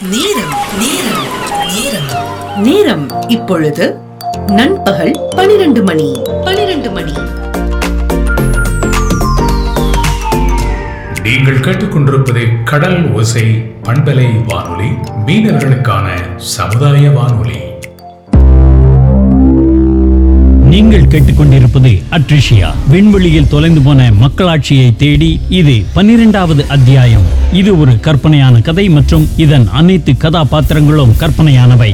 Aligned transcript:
நேரம் 0.00 0.54
நேரம் 0.78 1.28
நேரம். 1.74 2.56
நேரம் 2.56 3.28
இப்பொழுது 3.28 4.00
நண்பகல் 4.46 5.28
பனிரெண்டு 5.36 5.82
மணி. 5.82 6.22
பனிரெண்டு 6.44 6.90
மணி. 6.90 7.12
நீங்கள் 11.22 11.58
கேட்டுக்கொண்டிருப்பது 11.58 12.62
கடல் 12.64 13.12
ஓசை 13.12 13.72
பண்பலை 13.82 14.44
வானொலி 14.46 14.88
மீனவர்களுக்கான 15.26 16.36
சமுதாய 16.36 17.10
வானொலி. 17.10 17.67
நீங்கள் 20.88 21.10
கேட்டுக்கொண்டிருப்பது 21.12 21.90
அட்ரிஷியா. 22.16 22.68
விண்வெளியில் 22.92 23.48
தொலைந்து 23.48 23.80
போன 23.86 24.06
மக்களாட்சியை 24.20 24.86
தேடி 25.02 25.28
இது 25.48 25.74
பன்னிரெண்டாவது 25.96 26.62
அத்தியாயம். 26.76 27.26
இது 27.52 27.70
ஒரு 27.80 27.94
கற்பனையான 28.06 28.60
கதை 28.68 28.88
மற்றும் 28.88 29.28
இதன் 29.36 29.66
அனைத்து 29.80 30.14
கதாபாத்திரங்களும் 30.24 31.14
கற்பனையானவை. 31.22 31.90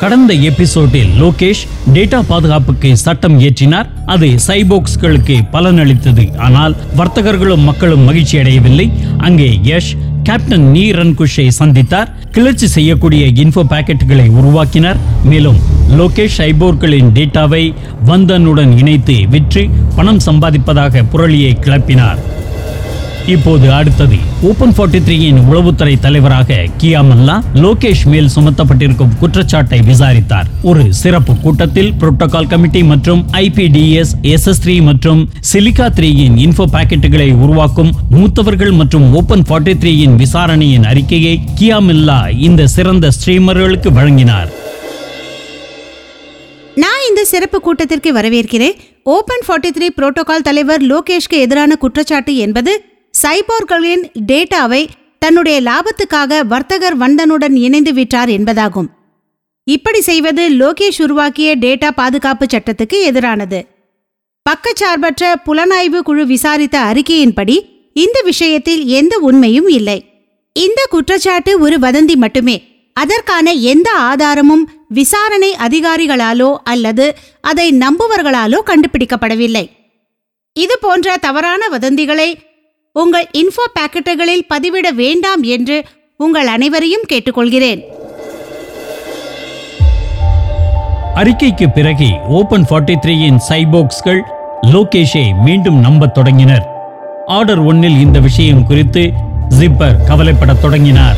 கடந்த 0.00 0.34
எபிசோடில் 0.50 1.10
லோகேஷ் 1.22 1.62
டேட்டா 1.94 2.20
பாதுகாப்புக்கு 2.32 2.90
சட்டம் 2.96 3.38
இயற்றினார் 3.40 3.88
அது 4.06 4.28
சைபோக்ஸ்களுக்கு 4.46 5.36
பலனளித்தது. 5.54 6.24
ஆனால் 6.36 6.76
வர்த்தகர்களும் 6.96 7.66
மக்களும் 7.70 8.06
மகிழ்ச்சி 8.10 8.38
அடையவில்லை 8.38 8.86
அங்கே 9.18 9.50
யஷ் 9.72 9.92
கேப்டன் 10.30 10.66
நீ 10.70 10.90
ரன்குஷை 10.90 11.50
சந்தித்தார். 11.58 12.10
கிளர்ச்சி 12.30 12.66
செய்யக்கூடிய 12.66 13.26
இன்ஃபோ 13.26 13.62
பாக்கெட்டுகளை 13.70 14.30
உருவாக்கினார். 14.30 14.96
மேலும் 15.24 15.56
லோகேஷ் 15.98 16.38
ஐபோர்களின் 16.38 17.10
டேட்டாவை 17.14 17.74
வந்தனுடன் 18.06 18.78
இணைத்து 18.78 19.16
விற்று 19.30 19.68
பணம் 19.96 20.20
சம்பாதிப்பதாக 20.26 21.04
புரளியை 21.12 21.52
கிளப்பினார். 21.60 22.18
இப்போது 23.34 23.72
அடுத்தது. 23.72 24.16
ஓபன் 24.48 24.72
43 24.78 25.00
த்ரீயின் 25.06 25.40
உளவுத்துறை 25.50 25.98
தலைவராக 25.98 26.58
கியாமல்லா 26.82 27.36
லோகேஷ் 27.54 28.04
மேல் 28.12 28.30
சுமத்தப்பட்டிருக்கும் 28.34 29.12
குற்றச்சாட்டை 29.20 29.80
விசாரித்தார். 29.90 30.46
ஒரு 30.62 30.84
சிறப்பு 31.02 31.36
கூட்டத்தில் 31.36 31.92
புரோட்டோகால் 32.00 32.50
கமிட்டி 32.52 32.82
மற்றும் 32.92 33.24
ஐபிடிஎஸ் 33.32 34.12
எஸ் 34.34 34.48
த்ரீ 34.64 34.82
மற்றும் 34.82 35.28
சிலிகா 35.52 35.88
த்ரீயின் 35.98 36.38
இன்ஃபோ 36.46 36.66
பாக்கெட்டுகளை 36.76 37.28
உருவாக்கும் 37.44 37.92
மூத்தவர்கள் 38.16 38.72
மற்றும் 38.80 39.12
ஓபன் 39.12 39.44
43 39.52 39.76
த்ரீயின் 39.82 40.16
விசாரணையின் 40.22 40.84
அறிக்கையை 40.84 41.40
கியாமில்லா 41.60 42.20
இந்த 42.48 42.66
சிறந்த 42.66 43.10
ஸ்ட்ரீமர்களுக்கு 43.18 43.92
வழங்கினார். 43.92 44.50
நான் 46.74 47.06
இந்த 47.08 47.24
சிறப்பு 47.24 47.60
கூட்டத்திற்கு 47.60 48.10
வரவேற்கிறேன். 48.18 48.76
ஓபன் 49.02 49.42
43 49.48 49.72
த்ரீ 49.76 49.88
புரோட்டோகால் 49.96 50.46
தலைவர் 50.48 50.82
லோகேஷ்க்கு 50.82 51.36
எதிரான 51.46 51.76
குற்றச்சாட்டு 51.76 52.36
என்பது 52.36 52.72
சைபோர்களின் 53.22 54.04
டேட்டாவை 54.26 54.86
தன்னுடைய 55.18 55.60
லாபத்துக்காக 55.60 56.40
வர்த்தகர் 56.46 56.96
வந்தனுடன் 56.98 57.56
இணைந்து 57.56 57.92
விட்டார் 57.94 58.28
என்பதாகும். 58.28 58.88
இப்படி 59.64 60.00
செய்வது 60.00 60.48
லோகேஷ் 60.50 61.02
உருவாக்கிய 61.02 61.56
டேட்டா 61.56 61.88
பாதுகாப்பு 61.90 62.46
சட்டத்துக்கு 62.46 62.98
எதிரானது. 63.10 63.60
பக்கச்சார்பற்ற 64.46 65.32
புலனாய்வு 65.46 65.98
குழு 65.98 66.26
விசாரித்த 66.26 66.78
அறிக்கையின்படி 66.92 67.56
இந்த 67.92 68.20
விஷயத்தில் 68.24 68.84
எந்த 68.84 69.18
உண்மையும் 69.18 69.68
இல்லை. 69.68 69.98
இந்த 70.52 70.86
குற்றச்சாட்டு 70.90 71.58
ஒரு 71.58 71.78
வதந்தி 71.78 72.14
மட்டுமே. 72.14 72.56
அதற்கான 72.92 73.52
எந்த 73.52 73.92
ஆதாரமும் 73.92 74.64
விசாரணை 74.88 75.50
அதிகாரிகளாலோ 75.58 76.56
அல்லது 76.64 77.06
அதை 77.40 77.66
நம்புவர்களாலோ 77.78 78.58
கண்டுபிடிக்கப்படவில்லை. 78.70 79.64
இது 80.56 80.78
போன்ற 80.80 81.16
தவறான 81.16 81.62
வதந்திகளை 81.68 82.28
உங்கள் 82.92 83.26
இன்ஃபோ 83.38 83.64
பாக்கெட்டுகளில் 83.74 84.46
பதிவிட 84.48 84.94
வேண்டாம் 84.94 85.42
என்று 85.42 85.84
உங்கள் 86.16 86.46
அனைவரையும் 86.46 87.04
கேட்டுக்கொள்கிறேன். 87.12 87.82
அறிக்கைக்கு 91.14 91.72
பிறகு 91.74 92.08
ஓபன் 92.28 92.64
43 92.64 92.96
த்ரீயின் 93.04 93.38
சைபோக்ஸ்கள் 93.48 94.20
லோகேஷை 94.62 95.42
மீண்டும் 95.44 95.78
நம்பத் 95.80 96.14
தொடங்கினர். 96.14 96.66
ஆர்டர் 97.26 97.62
ஒன்னில் 97.64 98.00
இந்த 98.00 98.20
விஷயம் 98.20 98.66
குறித்து 98.66 99.12
ஜிப்பர் 99.60 99.96
கவலைப்படத் 100.08 100.60
தொடங்கினார். 100.60 101.16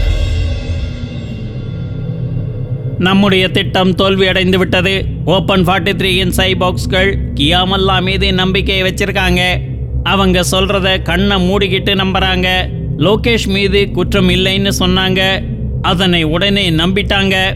நம்முடைய 2.99 3.49
திட்டம் 3.49 3.91
தோல்வியடைந்து 3.91 4.57
விட்டது 4.57 5.05
ஓபன் 5.25 5.65
43 5.65 5.93
த்ரீயின் 5.93 6.33
சைபாக்ஸ்கள் 6.37 7.15
கியாமல்லா 7.35 8.03
மீது 8.03 8.33
நம்பிக்கையை 8.33 8.93
வச்சிருக்காங்க. 8.93 9.71
அவங்க 10.03 10.45
சொல்றத 10.51 11.03
கண்ணை 11.03 11.51
மூடிக்கிட்டு 11.51 11.95
நம்புறாங்க. 11.95 12.69
லோகேஷ் 12.97 13.47
மீது 13.47 13.91
குற்றம் 13.91 14.29
இல்லைன்னு 14.29 14.71
சொன்னாங்க. 14.79 15.43
அதனை 15.83 16.23
உடனே 16.23 16.71
நம்பிட்டாங்க. 16.71 17.55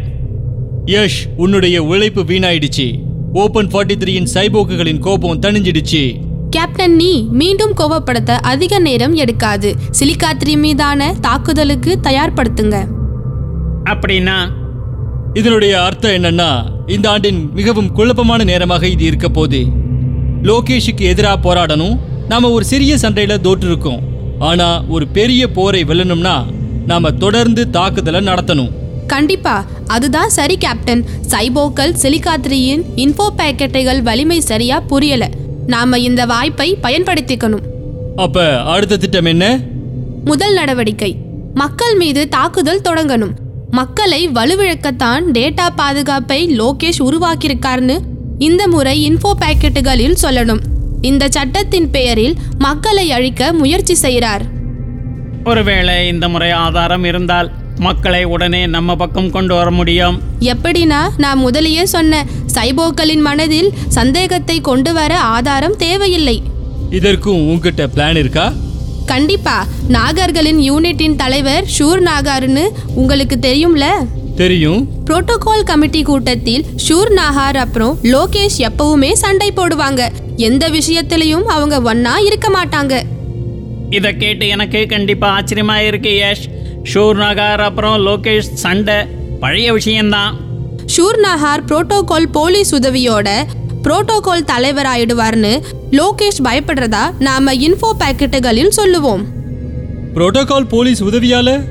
யஷ் 0.86 1.20
உன்னுடைய 1.36 1.82
உழைப்பு 1.82 2.22
வீணாயிடுச்சு. 2.22 2.98
ஓபன் 3.32 3.66
43 3.66 3.96
த்ரீயின் 3.96 4.26
சைபோக்குகளின் 4.34 4.98
கோபம் 4.98 5.40
தணிஞ்சிடுச்சு. 5.40 6.20
கேப்டன் 6.50 6.96
நீ 6.96 7.28
மீண்டும் 7.30 7.74
கோபப்படுத்த 7.74 8.36
அதிக 8.36 8.78
நேரம் 8.78 9.14
எடுக்காது. 9.14 9.74
சிலிகாத்ரி 10.00 10.58
மீதான 10.58 11.14
தாக்குதலுக்கு 11.20 11.98
தயார்படுத்துங்க. 12.02 12.86
அப்படின்னா? 13.84 14.50
இதனுடைய 15.34 15.82
அர்த்தம் 15.82 16.10
என்னன்னா 16.10 16.64
இந்த 16.86 17.10
ஆண்டின் 17.10 17.50
மிகவும் 17.54 17.92
குழப்பமான 17.92 18.44
நேரமாக 18.44 18.86
இது 18.86 19.04
இருக்க 19.04 19.28
போகுது 19.28 19.64
லோகேஷுக்கு 20.42 21.00
எதிராக 21.00 21.54
போராடணும் 21.54 21.98
நாம 22.28 22.50
ஒரு 22.50 22.64
சிறிய 22.64 22.94
சண்டையில 22.94 23.36
தோற்றிருக்கோம். 23.42 23.98
ஆனா 24.38 24.82
ஒரு 24.88 25.08
பெரிய 25.08 25.48
போரை 25.48 25.84
வெல்லணும்னா 25.84 26.44
நாம 26.86 27.10
தொடர்ந்து 27.10 27.70
தாக்குதலை 27.70 28.20
நடத்தணும். 28.20 28.70
கண்டிப்பா. 29.06 29.64
அதுதான் 29.86 30.28
சரி 30.28 30.58
கேப்டன். 30.58 31.04
சைபோக்கள் 31.28 31.94
சிலிகாத்ரியின் 32.02 32.82
இன்ஃபோ 32.96 33.28
பேக்கெட்டுகள் 33.36 34.02
வலிமை 34.02 34.40
சரியா 34.40 34.80
புரியல. 34.80 35.30
நாம 35.66 35.98
இந்த 35.98 36.24
வாய்ப்பை 36.24 36.78
பயன்படுத்திக்கணும். 36.82 37.62
அப்ப 38.16 38.62
அடுத்த 38.62 38.96
திட்டம் 38.96 39.24
என்ன? 39.24 39.58
முதல் 40.24 40.52
நடவடிக்கை. 40.52 41.16
மக்கள் 41.54 41.96
மீது 41.96 42.28
தாக்குதல் 42.28 42.80
தொடங்கணும். 42.80 43.32
மக்களை 43.70 44.28
வலுவிழக்கத்தான் 44.28 45.20
டேட்டா 45.32 45.68
பாதுகாப்பை 45.76 46.60
லோகேஷ் 46.60 47.02
உருவாக்கியிருக்காருன்னு 47.04 47.98
இந்த 48.38 48.68
முறை 48.68 49.10
இன்ஃபோ 49.10 49.30
பேக்கெட்டுகளில் 49.40 50.16
சொல்லணும். 50.22 50.60
இந்த 51.00 51.28
சட்டத்தின் 51.30 51.90
பெயரில் 51.90 52.34
மக்களை 52.58 53.12
அழிக்க 53.12 53.52
முயற்சி 53.52 53.94
செய்கிறார். 53.94 54.42
ஒருவேளை 55.44 56.06
இந்த 56.08 56.28
முறை 56.28 56.50
ஆதாரம் 56.50 57.04
இருந்தால் 57.04 57.50
மக்களை 57.78 58.24
உடனே 58.24 58.66
நம்ம 58.66 58.96
பக்கம் 58.96 59.30
கொண்டு 59.30 59.54
வர 59.54 59.70
முடியும். 59.70 60.22
எப்படின்னா 60.40 61.08
நான் 61.16 61.44
முதலியே 61.46 61.82
சொன்ன 61.82 62.26
சைபோக்களின் 62.54 63.20
மனதில் 63.20 63.72
சந்தேகத்தை 63.88 64.60
கொண்டு 64.60 64.92
வர 64.92 65.18
ஆதாரம் 65.18 65.76
தேவையில்லை. 65.76 66.42
இதற்கும் 66.90 67.48
உங்ககிட்ட 67.48 67.86
பிளான் 67.86 68.16
இருக்கா? 68.16 68.52
கண்டிப்பா 69.06 69.66
நாகர்களின் 69.88 70.58
யூனிட்டின் 70.58 71.16
தலைவர் 71.16 71.64
ஷூர் 71.78 72.00
நாகார்னு 72.00 72.68
உங்களுக்கு 72.94 73.38
தெரியும்ல? 73.40 73.84
தெரியும். 74.36 74.88
புரோட்டோகால் 75.04 75.62
கமிட்டி 75.64 76.02
கூட்டத்தில் 76.02 76.64
ஷூர் 76.88 77.10
நாகார் 77.10 77.56
அப்புறம் 77.56 77.98
லோகேஷ் 78.02 78.58
எப்பவுமே 78.58 79.12
சண்டை 79.12 79.52
போடுவாங்க. 79.56 80.08
எந்த 80.36 80.68
விஷயத்திலையும் 80.68 81.44
அவங்க 81.44 81.94
ஒன்னா 81.94 82.24
இருக்க 82.24 82.48
மாட்டாங்க. 82.48 83.02
இதை 83.90 84.16
கேட்டு 84.16 84.48
எனக்கு 84.48 84.86
கண்டிப்பா 84.86 85.38
ஆச்சரியமா 85.38 85.76
இருக்கு 85.76 86.10
யஷ். 86.10 86.44
ஷூர் 86.94 87.14
நகர் 87.14 87.60
அப்புறம் 87.60 88.06
லோகேஷ் 88.06 88.52
சண்டை 88.52 88.94
பழைய 89.40 89.72
விஷயம்தான். 89.72 90.36
ஷூர் 90.96 91.18
நஹார் 91.22 91.64
புரோட்டோகால் 91.68 92.28
போலீஸ் 92.32 92.74
உதவியோட 92.74 93.28
புரோட்டோகால் 93.82 94.44
தலைவராயிடுவார்னு 94.52 95.62
லோகேஷ் 95.90 96.42
பயப்படுறதா 96.44 97.04
நாம 97.18 97.54
இன்ஃபோ 97.54 97.90
பாக்கெட்டுகளில் 97.98 98.68
சொல்லுவோம். 98.68 99.24
புரோட்டோகால் 100.14 100.68
போலீஸ் 100.68 101.04
உதவியால 101.04 101.64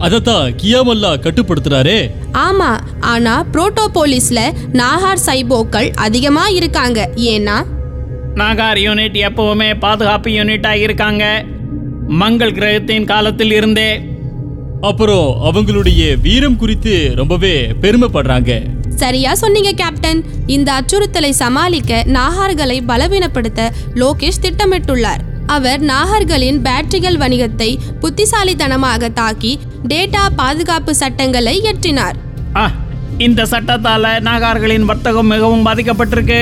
அதத்தான் 0.00 0.56
கியாமல்லா 0.62 1.16
கட்டுப்படுத்துறாரே. 1.20 2.10
ஆமா 2.32 2.80
ஆனா 3.00 3.44
புரோட்டோபோலிஸ்ல 3.52 4.40
நாகார் 4.72 5.18
சைபோக்கள் 5.26 5.90
அதிகமா 5.94 6.48
இருக்காங்க. 6.48 7.10
ஏன்னா? 7.16 7.64
நாகார் 8.34 8.76
யூனிட் 8.76 9.28
எப்பவுமே 9.28 9.78
பாதுகாப்பு 9.78 10.30
யூனிட்டா 10.30 10.70
இருக்காங்க. 10.70 11.44
மங்கள் 12.08 12.52
கிரகத்தின் 12.52 13.04
காலத்தில் 13.04 13.52
இருந்தே. 13.52 14.00
அப்புறம் 14.80 15.40
அவங்களுடைய 15.44 16.20
வீரம் 16.20 16.56
குறித்து 16.56 17.12
ரொம்பவே 17.14 17.66
பெருமைப்படுறாங்க. 17.80 18.62
சரியா 18.96 19.34
சொன்னீங்க 19.34 19.72
கேப்டன். 19.72 20.24
இந்த 20.46 20.72
அச்சுறுத்தலை 20.72 21.30
சமாளிக்க 21.30 22.04
நாகார்களை 22.06 22.80
பலவீனப்படுத்த 22.88 23.68
லோகேஷ் 23.94 24.42
திட்டமிட்டுள்ளார். 24.42 25.25
அவர் 25.46 25.80
நாகர்களின் 25.80 26.58
பேட்டரிகள் 26.62 27.18
வணிகத்தை 27.22 27.68
புத்திசாலித்தனமாக 28.00 29.08
தாக்கி 29.08 29.58
டேட்டா 29.88 30.22
பாதுகாப்பு 30.36 30.94
சட்டங்களை 30.94 31.54
இயற்றினார். 31.60 32.16
ஆ 32.56 32.64
இந்த 33.18 33.42
சட்டத்தால 33.44 34.20
நாகார்களின் 34.20 34.88
வர்த்தகம் 34.90 35.26
மிகவும் 35.26 35.66
பாதிக்கப்பட்டிருக்கு. 35.66 36.40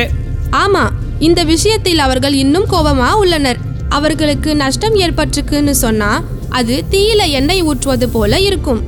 ஆமா 0.51 0.85
இந்த 1.19 1.45
விஷயத்தில் 1.45 1.99
அவர்கள் 1.99 2.35
இன்னும் 2.35 2.67
கோபமா 2.73 3.13
உள்ளனர். 3.13 3.61
அவர்களுக்கு 3.89 4.57
நஷ்டம் 4.57 4.95
ஏற்பட்டிருக்குன்னு 4.95 5.75
சொன்னா 5.85 6.23
அது 6.49 6.85
தீயில 6.91 7.23
எண்ணெய் 7.29 7.63
ஊற்றுவது 7.63 8.09
போல 8.09 8.39
இருக்கும். 8.41 8.83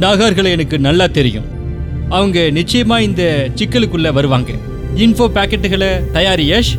நாகார்களை 0.00 0.50
எனக்கு 0.56 0.78
நல்லா 0.78 1.06
தெரியும். 1.06 1.46
அவங்க 2.08 2.38
நிச்சயமா 2.38 2.98
இந்த 2.98 3.22
சிக்கலுக்குள்ள 3.54 4.12
வருவாங்க. 4.12 4.52
இன்ஃபோ 4.96 5.26
பாக்கெட்டுகளை 5.34 5.90
தயாரி 6.12 6.46
யஷ் 6.52 6.74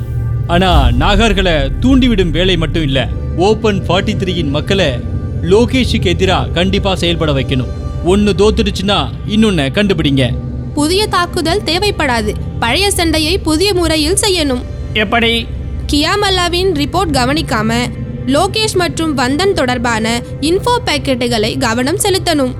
ஆனா 0.50 0.70
நாகார்களை 1.00 1.54
தூண்டிவிடும் 1.82 2.30
வேலை 2.30 2.58
மட்டும் 2.58 2.84
இல்ல. 2.84 3.00
ஓபன் 3.38 3.82
ஃபார்ட்டி 3.88 4.14
த்ரீயின் 4.22 4.50
மக்களை 4.50 4.88
லோகேஷுக்கு 5.42 6.06
எதிராக 6.06 6.48
கண்டிப்பா 6.48 6.96
செயல்பட 6.96 7.32
வைக்கணும். 7.32 7.72
ஒன்னு 8.04 8.32
தோத்துடுச்சுன்னா 8.38 8.98
இன்னொன்னு 9.28 9.66
கண்டுபிடிங்க. 9.78 10.24
புதிய 10.74 11.08
தாக்குதல் 11.08 11.62
தேவைப்படாது. 11.62 12.34
பழைய 12.60 12.92
சண்டையை 12.92 13.38
புதிய 13.38 13.74
முறையில் 13.74 14.18
செய்யணும். 14.22 14.64
எப்படி? 14.94 15.48
கியாமல்லாவின் 15.88 16.72
ரிப்போர்ட் 16.82 17.16
கவனிக்காம 17.20 17.74
லோகேஷ் 18.26 18.76
மற்றும் 18.76 19.18
வந்தன் 19.18 19.54
தொடர்பான 19.54 20.22
இன்ஃபோ 20.42 20.76
பாக்கெட்டுகளை 20.86 21.58
கவனம் 21.58 22.02
செலுத்தணும். 22.04 22.56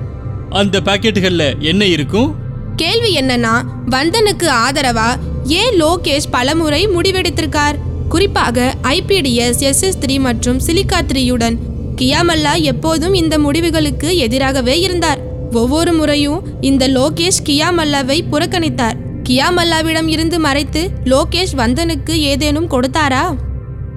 அந்த 0.50 0.80
பாக்கெட்டுகள்ல 0.80 1.58
என்ன 1.58 1.84
இருக்கும்? 1.84 2.34
கேள்வி 2.76 3.16
என்னன்னா 3.20 3.54
வந்தனுக்கு 3.90 4.48
ஆதரவா 4.48 5.08
ஏன் 5.44 5.82
லோகேஷ் 5.82 6.30
பலமுறை 6.30 6.88
முடிவெடுத்திருக்கார்? 6.88 7.74
குறிப்பாக 8.08 8.74
ஐபிடிஎஸ் 8.82 9.60
எஸ்எஸ் 9.60 9.98
த்ரீ 10.00 10.20
மற்றும் 10.20 10.60
சிலிகா 10.66 11.00
த்ரீயுடன் 11.06 11.58
கியாமல்லா 11.96 12.60
எப்போதும் 12.60 13.14
இந்த 13.14 13.38
முடிவுகளுக்கு 13.38 14.16
எதிராகவே 14.16 14.80
இருந்தார். 14.80 15.20
ஒவ்வொரு 15.52 15.92
முறையும் 15.92 16.42
இந்த 16.60 16.88
லோகேஷ் 16.88 17.42
கியாமல்லாவை 17.44 18.20
புறக்கணித்தார். 18.32 18.94
கியாமல்லாவிடம் 19.28 20.08
இருந்து 20.08 20.38
மறைத்து 20.38 20.90
லோகேஷ் 21.04 21.54
வந்தனுக்கு 21.56 22.10
ஏதேனும் 22.10 22.70
கொடுத்தாரா? 22.70 23.36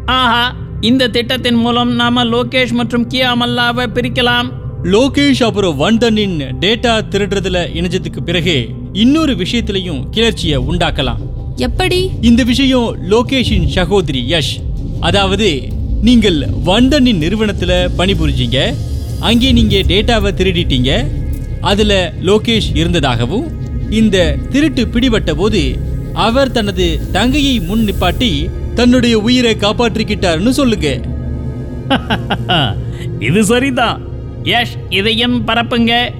ஆஹா 0.05 0.55
இந்த 0.81 1.07
திட்டத்தின் 1.07 1.55
மூலம் 1.55 1.91
நாம 1.91 2.25
லோகேஷ் 2.25 2.71
மற்றும் 2.71 3.09
கியாமல்லாவை 3.09 3.87
பிரிக்கலாம். 3.93 4.49
லோகேஷ் 4.83 5.43
அப்புறம் 5.43 5.79
வந்தனின் 5.79 6.53
டேட்டா 6.59 7.01
திருடுறதுல 7.11 7.67
இணைஞ்சதுக்கு 7.73 8.21
பிறகு 8.25 8.67
இன்னொரு 8.93 9.33
விஷயத்திலையும் 9.33 10.03
கிளர்ச்சியை 10.11 10.57
உண்டாக்கலாம். 10.57 11.32
எப்படி? 11.55 12.11
இந்த 12.21 12.43
விஷயம் 12.43 12.97
லோகேஷின் 13.11 13.67
சகோதரி 13.67 14.25
யஷ். 14.29 14.63
அதாவது 14.99 15.61
நீங்கள் 16.01 16.49
வண்டனின் 16.65 17.19
நிறுவனத்துல 17.19 17.89
பணிபுரிஞ்சீங்க. 17.97 18.73
அங்கே 19.19 19.51
நீங்க 19.51 19.75
டேட்டாவை 19.75 20.31
திருடிட்டீங்க. 20.33 21.07
அதுல 21.61 22.13
லோகேஷ் 22.21 22.69
இருந்ததாகவும் 22.73 23.45
இந்த 23.89 24.37
திருட்டு 24.49 24.87
பிடிபட்ட 24.87 25.33
போது 25.33 25.77
அவர் 26.13 26.51
தனது 26.51 26.99
தங்கையை 27.11 27.59
முன் 27.59 27.85
நிப்பாட்டி 27.85 28.49
தன்னுடைய 28.73 29.19
உயிரை 29.19 29.55
காப்பாற்றிக்கிட்டாருன்னு 29.55 30.49
சொல்லுங்க. 30.49 31.01
இது 33.19 33.43
சரிதான். 33.43 34.01
யஷ் 34.43 34.75
இதையும் 34.89 35.47
பரப்புங்க. 35.47 36.13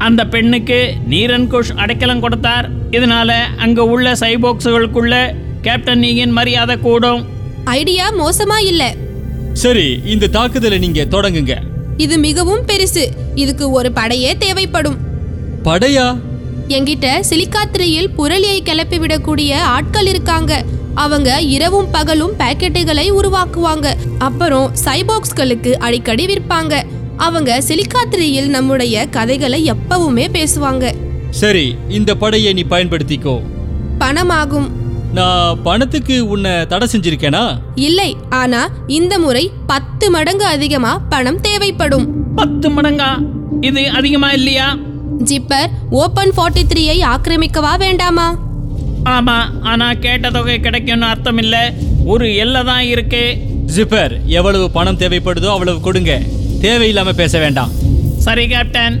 அந்த 0.00 0.24
பெண்ணுக்கு 0.24 0.94
நீரன் 1.10 1.46
குஷ் 1.46 1.76
அடைக்கலம் 1.76 2.20
கொடுத்தார். 2.20 2.68
இதனால 2.90 3.32
அங்க 3.56 3.84
உள்ள 3.84 4.12
சைபோக்ஸுகளுக்குள்ள 4.12 5.34
கேப்டன் 5.62 5.98
நீங்கின் 5.98 6.30
மரியாதை 6.30 6.76
கூடும். 6.76 7.26
ஐடியா 7.64 8.12
மோசமா 8.12 8.66
இல்ல. 8.66 8.94
சரி 9.52 10.00
இந்த 10.04 10.26
தாக்குதலை 10.26 10.78
நீங்க 10.78 11.04
தொடங்குங்க. 11.10 11.56
இது 11.96 12.18
மிகவும் 12.18 12.66
பெருசு. 12.66 13.06
இதுக்கு 13.34 13.70
ஒரு 13.70 13.92
படையே 13.92 14.38
தேவைப்படும். 14.38 14.96
படையா? 15.64 16.18
என்கிட்ட 16.68 17.22
சிலிக்காத்திரையில் 17.30 18.08
புரளியை 18.18 18.60
கிளப்பி 18.60 18.98
விடக்கூடிய 18.98 19.54
ஆட்கள் 19.54 20.06
இருக்காங்க. 20.06 20.64
அவங்க 20.94 21.40
இரவும் 21.40 21.90
பகலும் 21.90 22.32
பாக்கெட்டுகளை 22.38 23.12
உருவாக்குவாங்க. 23.12 23.94
அப்புறம் 24.18 24.72
சைபாக்ஸ்களுக்கு 24.84 25.72
அடிக்கடி 25.72 26.26
விற்பாங்க. 26.26 26.82
அவங்க 27.26 27.62
சிலிக்காத்திரையில் 27.68 28.48
நம்முடைய 28.48 29.06
கதைகளை 29.16 29.72
எப்பவுமே 29.72 30.26
பேசுவாங்க. 30.36 30.84
சரி 31.30 31.74
இந்த 31.88 32.14
படையை 32.14 32.52
நீ 32.52 32.62
பயன்படுத்திக்கோ. 32.70 33.34
பணமாகும். 33.98 34.68
நான் 35.12 35.60
பணத்துக்கு 35.62 36.28
உன்னை 36.28 36.66
தடை 36.66 36.88
செஞ்சிருக்கேனா? 36.92 37.42
இல்லை 37.74 38.16
ஆனா 38.30 38.60
இந்த 38.86 39.18
முறை 39.18 39.50
பத்து 39.66 40.10
மடங்கு 40.10 40.44
அதிகமா 40.44 40.92
பணம் 41.08 41.40
தேவைப்படும். 41.40 42.06
பத்து 42.34 42.68
மடங்கா? 42.70 43.10
இது 43.60 43.90
அதிகமா 43.90 44.32
இல்லையா? 44.32 44.68
ஜிப்பர் 45.30 45.70
ஓபன் 45.90 46.32
ஃபார்ட்டி 46.36 46.64
த்ரீயை 46.72 46.98
ஆக்கிரமிக்கவா 47.12 47.78
வேண்டாமா? 47.78 48.28
ஆமா 49.04 49.38
ஆனா 49.62 49.92
கேட்ட 50.04 50.30
தொகை 50.30 50.60
கிடைக்கும்னு 50.60 51.06
அர்த்தம் 51.06 51.38
இல்ல. 51.38 51.56
ஒரு 52.04 52.36
எல்லை 52.36 52.64
தான் 52.64 52.84
இருக்கு. 52.84 53.24
ஜிப்பர் 53.76 54.14
எவ்வளவு 54.38 54.70
பணம் 54.70 54.98
தேவைப்படுதோ 54.98 55.50
அவ்வளவு 55.56 55.80
கொடுங்க. 55.80 56.12
தேவையில்லாம 56.64 57.12
பேச 57.20 57.38
வேண்டாம். 57.38 57.70
சரி 58.24 58.42
கேப்டன் 58.48 58.96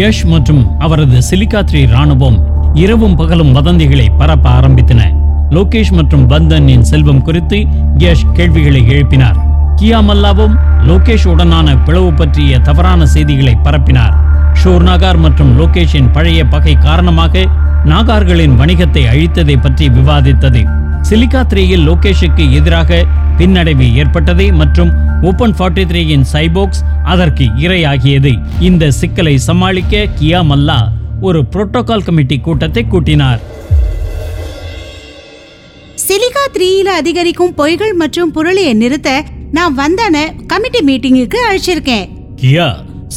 யஷ் 0.00 0.24
மற்றும் 0.32 0.62
அவரது 0.78 1.18
சிலிகாத்ரி 1.30 1.82
ராணுவம் 1.94 2.38
இரவும் 2.74 3.16
பகலும் 3.20 3.52
வதந்திகளை 3.56 4.06
பரப்ப 4.18 4.46
ஆரம்பித்தன. 4.50 5.02
லோகேஷ் 5.50 5.92
மற்றும் 5.98 6.24
பந்தனின் 6.30 6.86
செல்வம் 6.90 7.22
குறித்து 7.22 7.58
யஷ் 8.04 8.24
கேள்விகளை 8.32 8.82
எழுப்பினார். 8.94 9.38
கியாமல்லாவும் 9.80 10.56
லோகேஷ் 10.88 11.28
உடனான 11.32 11.76
பிளவு 11.84 12.12
பற்றிய 12.12 12.58
தவறான 12.58 13.06
செய்திகளை 13.06 13.56
பரப்பினார். 13.66 14.16
ஷோர் 14.62 14.86
நாகார் 14.88 15.22
மற்றும் 15.26 15.52
லோகேஷின் 15.60 16.12
பழைய 16.12 16.40
பகை 16.54 16.74
காரணமாக 16.88 17.46
நாகார்களின் 17.92 18.58
வணிகத்தை 18.60 19.04
அழித்ததை 19.12 19.56
பற்றி 19.62 19.88
விவாதித்தது. 19.88 20.62
சிலிகா 21.08 21.40
த்ரீயில் 21.50 21.84
லோகேஷுக்கு 21.88 22.44
எதிராக 22.58 23.06
பின்னடைவு 23.38 23.86
ஏற்பட்டது 24.00 24.52
மற்றும் 24.60 24.90
ஓபன் 25.28 25.54
ஃபார்ட்டி 25.56 25.84
த்ரீயின் 25.90 26.24
சைபோக்ஸ் 26.32 26.80
அதற்கு 27.12 27.44
இரையாகியது. 27.64 28.32
இந்த 28.68 28.90
சிக்கலை 28.90 29.34
சமாளிக்க 29.38 30.08
கியா 30.18 30.40
மல்லா 30.50 30.78
ஒரு 31.20 31.44
புரோட்டோகால் 31.52 32.04
கமிட்டி 32.06 32.38
கூட்டத்தை 32.38 32.84
கூட்டினார். 32.84 33.40
சிலிகா 36.06 36.44
த்ரீயில 36.56 36.88
அதிகரிக்கும் 37.02 37.54
பொய்கள் 37.54 37.94
மற்றும் 37.94 38.34
புரளியை 38.34 38.74
நிறுத்த 38.82 39.24
நான் 39.50 39.78
வந்தன 39.82 40.16
கமிட்டி 40.46 40.82
மீட்டிங்குக்கு 40.88 41.40
அழைச்சிருக்கேன். 41.48 42.08
கியா 42.42 42.68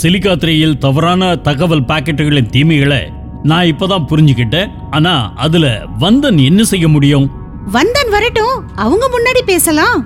சிலிகா 0.01 0.35
த்ரீயில் 0.43 0.79
தவறான 0.85 1.35
தகவல் 1.35 1.87
பாக்கெட்டுகளின் 1.91 2.53
தீமைகளை 2.57 3.01
நான் 3.43 3.69
இப்பதான் 3.73 4.07
புரிஞ்சுக்கிட்டேன். 4.11 4.71
ஆனா 4.91 5.33
அதுல 5.35 5.67
வந்தன் 5.99 6.39
என்ன 6.51 6.63
செய்ய 6.63 6.87
முடியும்? 6.87 7.38
வந்தன் 7.75 8.11
வரட்டும் 8.13 8.57
அவங்க 8.83 9.05
முன்னாடி 9.15 9.41
பேசலாம். 9.49 9.99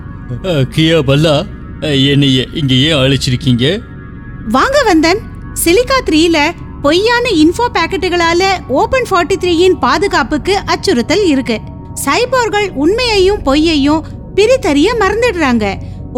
கியா 0.74 0.98
பல்லா 1.10 1.36
என்னைய 2.12 2.42
இங்க 2.60 2.74
ஏன் 2.88 3.00
அழைச்சிருக்கீங்க? 3.02 3.66
வாங்க 4.56 4.78
வந்தன். 4.90 5.20
சிலிகா 5.64 5.98
த்ரீல 6.08 6.38
பொய்யான 6.86 7.26
இன்ஃபோ 7.44 7.66
பாக்கெட்டுகளால 7.76 8.44
ஓபன் 8.80 9.08
ஃபார்ட்டி 9.10 9.36
த்ரீயின் 9.44 9.78
பாதுகாப்புக்கு 9.86 10.56
அச்சுறுத்தல் 10.74 11.24
இருக்கு. 11.34 11.58
சைபோர்கள் 12.06 12.68
உண்மையையும் 12.84 13.44
பொய்யையும் 13.48 14.06
பிரித்தறிய 14.38 14.90
மறந்துடுறாங்க. 15.02 15.66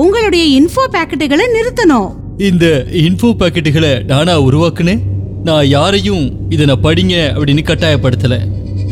உங்களுடைய 0.03 0.45
இன்ஃபோ 0.59 0.85
பாக்கெட்டுகளை 0.95 1.45
நிறுத்தணும். 1.57 2.09
இந்த 2.49 2.65
இன்ஃபோ 3.05 3.31
பாக்கெட்டுகளை 3.41 3.93
நானா 4.11 4.35
உருவாக்குனேன்? 4.47 5.03
நான் 5.49 5.67
யாரையும் 5.75 6.23
இதை 6.53 6.63
நான் 6.71 6.85
படிங்க 6.87 7.15
அப்படின்னு 7.35 7.63
கட்டாயப்படுத்தல. 7.69 8.35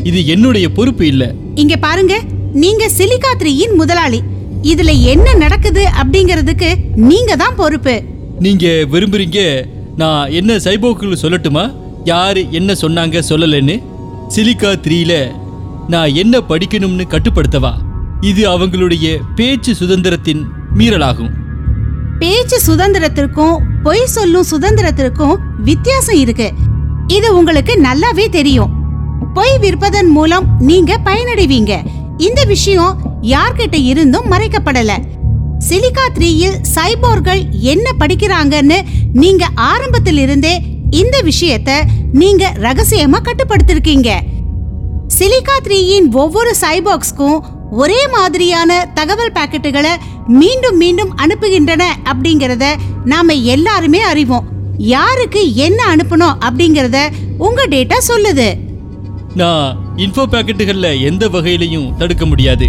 இது 0.10 0.20
என்னுடைய 0.34 0.68
பொறுப்பு 0.78 1.04
இல்ல. 1.14 1.24
இங்க 1.62 1.76
பாருங்க. 1.88 2.16
நீங்க 2.62 2.90
சிலிகா 2.98 3.30
த்ரீயின் 3.40 3.76
முதலாளி. 3.76 4.20
இதுல 4.62 5.02
என்ன 5.02 5.34
நடக்குது 5.34 5.84
அப்படிங்கிறதுக்கு 6.02 6.70
நீங்க 6.96 7.36
தான் 7.36 7.56
பொறுப்பு. 7.56 8.02
நீங்க 8.40 8.66
விரும்புறீங்க 8.92 9.40
நான் 9.96 10.32
என்ன 10.32 10.56
சைபோக்குள் 10.56 11.22
சொல்லட்டுமா? 11.22 11.64
யாரு 12.04 12.52
என்ன 12.52 12.74
சொன்னாங்க 12.82 13.24
சொல்லலன்னு? 13.30 13.84
சிலிக்கா 14.28 14.72
த்ரீல 14.86 15.32
நான் 15.88 16.14
என்ன 16.14 16.42
படிக்கணும்னு 16.50 17.06
கட்டுப்படுத்தவா? 17.10 17.74
இது 18.22 18.58
அவங்களுடைய 18.58 19.08
பேச்சு 19.36 19.76
சுதந்திரத்தின் 19.76 20.44
மீறலாகும். 20.78 21.32
பேச்சு 22.20 22.60
சுதந்திரத்திற்கும் 22.68 23.58
பொய் 23.84 24.06
சொல்லும் 24.06 24.50
சுதந்திரத்திற்கும் 24.52 25.36
வித்தியாசம் 25.64 26.16
இருக்கு. 26.16 26.52
இது 27.08 27.38
உங்களுக்கு 27.38 27.74
நல்லாவே 27.84 28.30
தெரியும். 28.30 28.72
பொய் 29.34 29.58
விற்பதன் 29.62 30.08
மூலம் 30.08 30.48
நீங்க 30.60 31.00
பயனடைவீங்க. 31.06 31.74
இந்த 32.18 32.44
விஷயம் 32.44 33.20
யார்கிட்ட 33.22 33.84
இருந்தும் 33.84 34.32
மறைக்கப்படல. 34.32 34.92
சிலிகா 35.70 36.06
த்ரீயில் 36.14 36.56
சைபோர்கள் 36.76 37.50
என்ன 37.50 37.92
படிக்கிறாங்கன்னு 38.00 38.82
நீங்க 39.14 39.48
ஆரம்பத்தில் 39.56 40.18
இருந்தே 40.18 40.62
இந்த 40.90 41.24
விஷயத்த 41.24 41.82
நீங்க 42.14 42.54
ரகசியமா 42.60 43.20
கட்டுப்படுத்திருக்கீங்க. 43.24 44.20
சிலிகா 45.20 45.58
த்ரீயின் 45.64 46.12
ஒவ்வொரு 46.12 46.56
சைபாக்ஸ்க்கும் 46.62 47.40
ஒரே 47.72 48.08
மாதிரியான 48.08 48.90
தகவல் 48.94 49.32
பாக்கெட்டுகளை 49.32 49.96
மீண்டும் 50.28 50.78
மீண்டும் 50.78 51.18
அனுப்புகின்றன 51.18 51.84
அப்படிங்கறத 52.04 52.76
நாம 53.06 53.34
எல்லாருமே 53.34 54.02
அறிவோம். 54.02 54.48
யாருக்கு 54.78 55.56
என்ன 55.56 55.96
அனுப்பணும் 55.96 56.38
அப்படிங்கறத 56.50 57.10
உங்க 57.38 57.68
டேட்டா 57.68 57.98
சொல்லுது. 58.08 58.58
நான் 59.36 59.83
இன்ஃபோ 59.98 60.24
பேக்கெட்டுகள்ல 60.32 61.02
எந்த 61.02 61.30
வகையிலையும் 61.30 61.98
தடுக்க 61.98 62.26
முடியாது. 62.26 62.68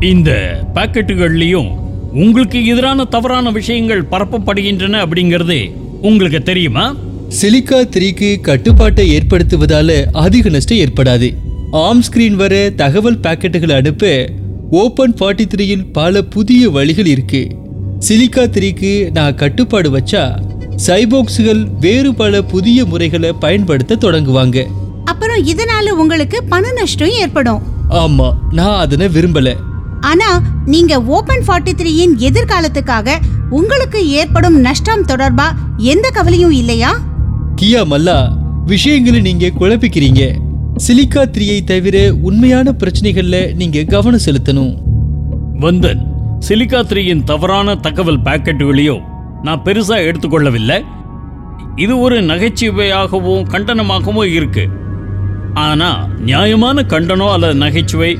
இந்த 0.00 0.30
பாக்கெட்டுகள்லயும் 0.74 1.68
உங்களுக்கு 2.12 2.66
எதிரான 2.66 3.04
தவறான 3.04 3.50
விஷயங்கள் 3.50 4.02
பரப்பப்படுகின்றன 4.02 5.00
அப்படிங்கிறது 5.04 5.70
உங்களுக்கு 6.02 6.42
தெரியுமா? 6.42 6.94
சிலிக்கா 7.42 7.84
த்ரீக்கு 7.84 8.40
கட்டுப்பாட்டை 8.40 9.18
ஏற்படுத்துவதால 9.18 10.04
அதிக 10.12 10.48
நஷ்டம் 10.48 10.78
ஏற்படாது. 10.78 11.34
ஆம் 11.70 12.02
ஸ்கிரீன் 12.02 12.34
வர 12.34 12.70
தகவல் 12.70 13.18
பாக்கெட்டுகளை 13.18 13.72
அனுப்ப 13.72 14.28
ஓபன் 14.70 15.14
ஃபார்ட்டி 15.20 15.44
த்ரீயில் 15.56 15.92
பல 15.92 16.22
புதிய 16.22 16.70
வழிகள் 16.70 17.06
இருக்கு. 17.06 17.48
சிலிக்கா 18.08 18.44
த்ரீக்கு 18.46 19.10
நான் 19.10 19.34
கட்டுப்பாடு 19.34 19.98
வச்சா 19.98 20.40
சைபோக்ஸுகள் 20.86 21.66
வேறு 21.80 22.14
பல 22.14 22.42
புதிய 22.42 22.84
முறைகளை 22.84 23.32
பயன்படுத்த 23.32 23.96
தொடங்குவாங்க. 24.00 24.66
அப்புறம் 25.10 25.42
இதனால 25.52 25.94
உங்களுக்கு 26.02 26.38
பண 26.52 26.72
நஷ்டம் 26.78 27.16
ஏற்படும். 27.22 27.62
ஆமா 28.02 28.28
நான் 28.58 28.80
அதனை 28.84 29.06
விரும்பல. 29.16 29.48
ஆனா 30.10 30.28
நீங்க 30.66 30.92
ஓபன் 31.16 31.44
ஃபார்ட்டி 31.46 31.72
த்ரீயின் 31.80 32.14
எதிர்காலத்துக்காக 32.28 33.16
உங்களுக்கு 33.58 34.00
ஏற்படும் 34.20 34.58
நஷ்டம் 34.66 35.08
தொடர்பா 35.08 35.46
எந்த 35.92 36.06
கவலையும் 36.16 36.54
இல்லையா? 36.60 36.92
கியா 37.60 37.82
மல்லா 37.92 38.18
விஷயங்களை 38.64 39.20
நீங்க 39.20 39.46
குழப்பிக்கிறீங்க. 39.58 40.22
சிலிக்கா 40.86 41.22
த்ரீயை 41.34 41.58
தவிர 41.70 41.96
உண்மையான 42.28 42.74
பிரச்சனைகள்ல 42.80 43.38
நீங்க 43.54 43.78
கவனம் 43.94 44.24
செலுத்தணும். 44.26 44.72
வந்தன் 45.64 46.02
சிலிக்கா 46.48 46.80
த்ரீயின் 46.90 47.26
தவறான 47.30 47.74
தகவல் 47.86 48.24
பாக்கெட்டுகளையோ 48.26 48.96
நான் 49.42 49.64
பெருசா 49.64 49.96
எடுத்துக்கொள்ளவில்லை. 50.08 50.78
இது 51.76 51.94
ஒரு 52.04 52.16
நகைச்சுவையாகவும் 52.20 53.44
கண்டனமாகவும் 53.52 54.30
இருக்கு. 54.38 54.64
ஆனால் 55.54 56.08
நியாயமான 56.18 56.82
கண்டனம் 56.82 57.32
அல்லது 57.32 57.54
நகைச்சுவை 57.54 58.18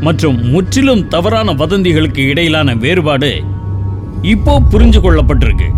மற்றும் 0.00 0.50
முற்றிலும் 0.50 1.08
தவறான 1.08 1.52
வதந்திகளுக்கு 1.52 2.18
இடையிலான 2.18 2.74
வேறுபாடு 2.74 3.40
இப்போ 4.22 4.60
புரிஞ்சு 4.70 5.00
கொள்ளப்பட்டிருக்கு. 5.00 5.68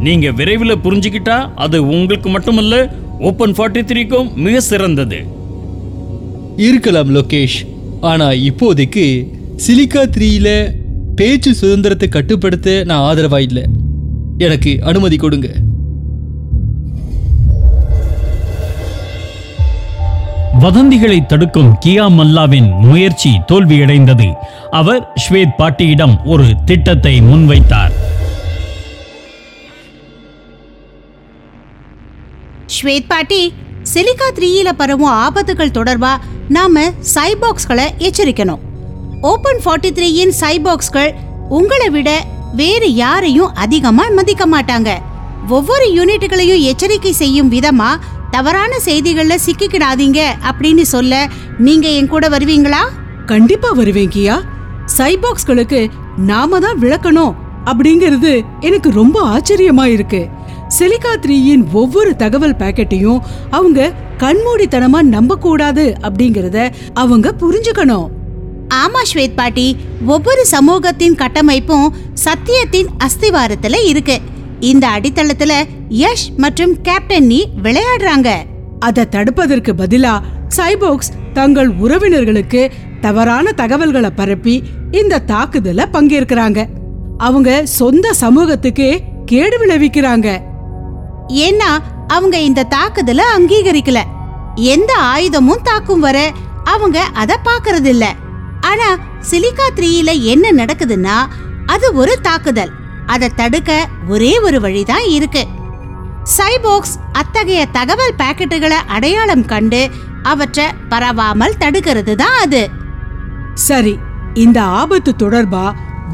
நீங்க 0.00 0.30
விரைவில் 0.30 0.82
புரிஞ்சுக்கிட்டா 0.84 1.50
அது 1.54 1.86
உங்களுக்கு 1.86 2.28
மட்டுமல்ல 2.28 2.96
ஓப்பன் 3.18 3.52
ஃபார்ட்டி 3.52 3.82
த்ரீக்கும் 3.82 4.34
மிக 4.34 4.60
சிறந்தது. 4.60 5.18
இருக்கலாம் 6.56 7.14
லோகேஷ். 7.16 7.66
ஆனால் 8.00 8.36
இப்போதைக்கு 8.36 9.26
சிலிக்கா 9.66 10.02
த்ரீயில் 10.16 10.80
பேச்சு 11.16 11.54
சுதந்திரத்தை 11.54 12.08
கட்டுப்படுத்த 12.08 12.84
நான் 12.84 13.02
ஆதரவாக 13.02 13.42
இல்லை 13.42 13.64
எனக்கு 14.38 14.82
அனுமதி 14.82 15.16
கொடுங்க. 15.16 15.48
வதந்திகளை 20.62 21.26
தடுக்கும் 21.26 21.70
கியா 21.84 22.04
மல்லாவின் 22.16 22.78
முயற்சி 22.78 23.30
தோல்வியடைந்தது. 23.48 24.26
அவர் 24.70 25.12
ஸ்வேத் 25.22 25.56
பாட்டியிடம் 25.56 26.20
ஒரு 26.24 26.46
திட்டத்தை 26.64 27.20
முன்வைத்தார். 27.20 27.94
ஸ்வேத் 32.76 33.08
பாட்டி 33.08 33.52
சிலிகா 33.94 34.28
த்ரீயில 34.34 34.72
பரவும் 34.72 35.12
ஆபத்துகள் 35.12 35.74
தொடர்பா 35.78 36.12
நாம 36.48 36.84
சைபாக்ஸ்களை 37.14 37.86
எச்சரிக்கணும். 37.98 38.62
ஓபன் 39.20 39.60
ஃபார்ட்டி 39.64 39.90
த்ரீயின் 39.98 40.34
சைபாக்ஸ்கள் 40.40 41.12
உங்களை 41.48 41.90
விட 41.90 42.10
வேறு 42.52 42.94
யாரையும் 42.94 43.54
அதிகமா 43.54 44.06
மதிக்க 44.08 44.46
மாட்டாங்க. 44.46 44.90
ஒவ்வொரு 45.48 45.86
யூனிட்டுகளையும் 45.98 46.60
எச்சரிக்கை 46.60 47.12
செய்யும் 47.12 47.52
விதமா 47.52 47.92
தவறான 48.32 48.72
செய்திகள்ல 48.84 49.34
சிக்கிக்கிடாதீங்க 49.46 50.20
அப்படின்னு 50.50 50.84
சொல்ல 50.94 51.14
நீங்க 51.58 51.88
என் 51.88 52.08
கூட 52.08 52.28
வருவீங்களா? 52.28 52.82
கண்டிப்பா 53.26 53.70
வருவேன் 53.70 54.12
கியா. 54.14 54.36
சைபாக்ஸ்களுக்கு 54.98 55.80
நாம 56.30 56.58
தான் 56.58 56.78
விளக்கணும் 56.78 57.34
அப்படிங்கிறது 57.64 58.32
எனக்கு 58.60 58.90
ரொம்ப 58.90 59.16
ஆச்சரியமா 59.34 59.84
இருக்கு 59.84 60.22
சிலிகா 60.78 61.12
த்ரீயின் 61.24 61.64
ஒவ்வொரு 61.72 62.16
தகவல் 62.16 62.58
பாக்கெட்டையும் 62.58 63.20
அவங்க 63.50 63.92
கண்மூடித்தனமா 64.18 65.00
நம்ப 65.14 65.36
கூடாது 65.36 65.84
அப்படிங்கறத 66.02 66.58
அவங்க 66.94 67.34
புரிஞ்சுக்கணும். 67.40 68.08
ஆமா 68.82 69.00
ஸ்வேத் 69.10 69.36
பாட்டி. 69.36 69.66
ஒவ்வொரு 70.06 70.46
சமூகத்தின் 70.46 71.14
கட்டமைப்பும் 71.14 71.88
சத்தியத்தின் 72.24 72.90
அஸ்திவாரத்துல 73.06 73.76
இருக்கு. 73.84 74.16
இந்த 74.70 74.84
அடித்தளத்துல 74.88 75.52
யஷ் 76.00 76.26
மற்றும் 76.36 76.74
கேப்டன் 76.82 77.26
நீ 77.26 77.38
விளையாடுறாங்க. 77.62 78.30
அதை 78.78 79.04
தடுப்பதற்கு 79.10 79.72
பதிலா 79.80 80.12
சைபோக்ஸ் 80.56 81.10
தங்கள் 81.32 81.70
உறவினர்களுக்கு 81.84 82.60
தவறான 83.00 83.52
தகவல்களை 83.52 84.10
பரப்பி 84.10 84.54
இந்த 84.90 85.22
தாக்குதல 85.32 85.86
பங்கேற்கிறாங்க. 85.92 86.60
அவங்க 87.18 87.50
சொந்த 87.78 88.14
சமூகத்துக்கே 88.20 88.90
கேடு 89.24 89.58
விளைவிக்கிறாங்க. 89.62 90.28
ஏன்னா 91.46 91.70
அவங்க 92.06 92.36
இந்த 92.48 92.68
தாக்குதல 92.76 93.20
அங்கீகரிக்கல. 93.36 94.00
எந்த 94.74 94.92
ஆயுதமும் 95.14 95.66
தாக்கும் 95.70 96.04
வர 96.06 96.18
அவங்க 96.74 97.00
அத 97.22 97.40
பாக்குறது 97.48 97.90
இல்ல 97.94 98.06
ஆனா 98.60 98.88
சிலிகா 99.30 99.66
த்ரீயில 99.76 100.10
என்ன 100.32 100.64
நடக்குதுன்னா 100.64 101.16
அது 101.66 101.86
ஒரு 101.94 102.14
தாக்குதல். 102.28 102.72
அதை 103.14 103.28
தடுக்க 103.36 103.70
ஒரே 104.08 104.32
ஒரு 104.38 104.58
வழிதான் 104.60 105.06
இருக்கு. 105.16 105.42
சைபோக்ஸ் 106.36 106.96
அத்தகைய 107.12 107.62
தகவல் 107.76 108.18
பாக்கெட்டுகளை 108.18 108.78
அடையாளம் 108.96 109.44
கண்டு 109.44 109.80
அவற்றை 110.22 110.66
பரவாமல் 110.90 111.58
தடுக்கிறது 111.62 112.14
தான் 112.14 112.36
அது. 112.40 112.62
சரி 113.68 113.94
இந்த 114.34 114.58
ஆபத்து 114.80 115.12
தொடர்பா 115.22 115.64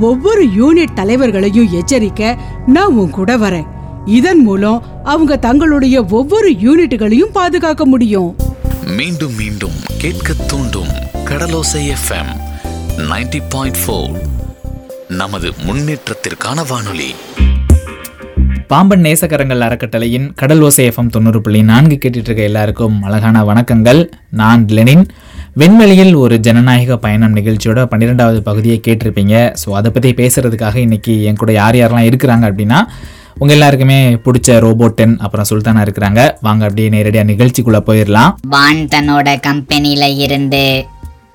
ஒவ்வொரு 0.01 0.45
யூனிட் 0.59 0.95
தலைவர்களையும் 0.95 1.73
எச்சரிக்க 1.81 2.23
நான் 2.67 2.97
உன் 3.03 3.11
கூட 3.11 3.33
வரேன். 3.37 3.69
இதன் 4.19 4.43
மூலம் 4.43 4.83
அவங்க 5.05 5.37
தங்களுடைய 5.47 5.97
ஒவ்வொரு 6.19 6.51
யூனிட்டுகளையும் 6.65 7.35
பாதுகாக்க 7.39 7.85
முடியும். 7.87 8.31
மீண்டும் 8.99 9.35
மீண்டும் 9.35 9.77
கேட்க 10.03 10.35
தூண்டும் 10.51 10.93
கடலோசை 11.31 11.83
எஃப்எம் 11.97 12.33
90.4 13.01 13.41
பாயிண்ட் 13.55 13.81
ஃபோர் 13.83 14.13
நமது 15.11 15.53
முன்னேற்றத்திற்கான 15.67 16.65
வானொலி. 16.69 17.15
பாம்பன் 18.67 19.01
நேசக்கரங்கள் 19.01 19.61
அறக்கட்டளையின் 19.61 20.35
கடல் 20.35 20.61
ஓசை 20.61 20.89
எஃப்எம் 20.89 21.11
தொண்ணூறு 21.11 21.41
புள்ளி 21.41 21.63
நான்கு 21.63 21.95
கேட்டுட்டு 21.95 22.29
இருக்க 22.31 22.43
எல்லாருக்கும் 22.43 23.03
அழகான 23.03 23.45
வணக்கங்கள். 23.45 24.11
நான் 24.31 24.69
லெனின். 24.69 25.09
விண்வெளியில் 25.55 26.15
ஒரு 26.15 26.41
ஜனநாயக 26.41 26.97
பயணம் 26.97 27.37
நிகழ்ச்சியோட 27.37 27.85
பன்னிரெண்டாவது 27.85 28.43
பகுதியை 28.43 28.81
கேட்டிருப்பீங்க. 28.87 29.55
ஸோ 29.65 29.71
அதை 29.71 29.91
பற்றி 29.91 30.13
பேசுறதுக்காக 30.13 30.77
இன்னைக்கு 30.77 31.23
என் 31.23 31.37
கூட 31.37 31.53
யார் 31.53 31.75
யாரெல்லாம் 31.75 32.09
இருக்கிறாங்க 32.11 32.51
அப்படின்னா 32.51 32.81
உங்கள் 33.39 33.57
எல்லாருக்குமே 33.57 34.15
பிடிச்ச 34.15 34.59
ரோபோட் 34.61 34.95
டென் 34.95 35.19
அப்புறம் 35.19 35.49
சுல்தானா 35.51 35.81
இருக்கிறாங்க. 35.81 36.37
வாங்க 36.41 36.65
அப்படியே 36.65 36.89
நேரடியாக 36.89 37.33
நிகழ்ச்சிக்குள்ளே 37.33 37.81
போயிடலாம் 37.89 38.35
பான் 38.51 38.89
தன்னோட 38.89 39.41
கம்பெனியில 39.49 40.17
இருந்து 40.17 40.87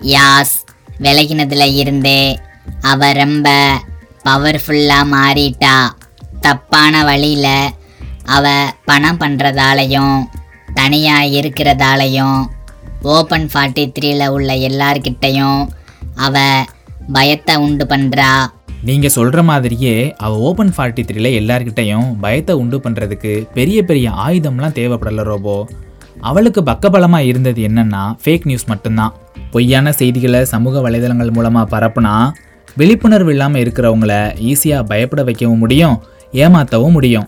யாஸ் 0.01 0.56
விலகினதுல 1.01 1.74
இருந்து 1.74 2.39
அவ 2.91 3.12
ரொம்ப 3.13 3.50
பவர்ஃபுல்லாக 4.25 5.12
மாறிட்டா. 5.15 5.75
தப்பான 6.41 7.03
வழியில் 7.03 7.74
அவ 8.36 8.46
பணம் 8.86 9.20
பண்ணுறதாலையும் 9.20 10.15
தனியாக 10.74 11.32
இருக்கிறதாலையும் 11.39 12.39
ஓப்பன் 13.15 13.48
ஃபார்ட்டி 13.53 13.84
த்ரீல 13.96 14.27
உள்ள 14.27 14.53
எல்லார்கிட்டையும் 14.70 15.62
அவ 16.15 16.36
பயத்தை 17.13 17.55
உண்டு 17.55 17.86
பண்ணுறா 17.89 18.32
நீங்கள் 18.89 19.13
சொல்கிற 19.15 19.43
மாதிரியே 19.43 19.96
அவள் 20.17 20.43
ஓப்பன் 20.48 20.74
ஃபார்ட்டி 20.77 21.03
த்ரீல 21.10 21.27
எல்லார்கிட்டையும் 21.39 22.08
பயத்தை 22.20 22.55
உண்டு 22.55 22.77
பண்ணுறதுக்கு 22.77 23.34
பெரிய 23.53 23.84
பெரிய 23.84 24.08
ஆயுதம்லாம் 24.25 24.77
தேவைப்படலை 24.79 25.24
ரோபோ. 25.32 25.55
அவளுக்கு 26.22 26.62
பக்கபலமாக 26.62 27.29
இருந்தது 27.32 27.62
என்னன்னா 27.67 28.01
ஃபேக் 28.24 28.48
நியூஸ் 28.50 28.67
மட்டும்தான். 28.72 29.13
பொய்யான 29.51 29.91
செய்திகளை 29.91 30.41
சமூக 30.46 30.82
வலைதளங்கள் 30.86 31.36
மூலமாக 31.38 31.72
பரப்புனா 31.74 32.15
விழிப்புணர்வு 32.80 33.32
இல்லாமல் 33.36 33.62
இருக்கிறவங்கள 33.63 34.13
ஈஸியாக 34.51 34.88
பயப்பட 34.92 35.22
வைக்கவும் 35.27 35.63
முடியும் 35.63 35.98
ஏமாற்றவும் 36.44 36.96
முடியும். 36.98 37.27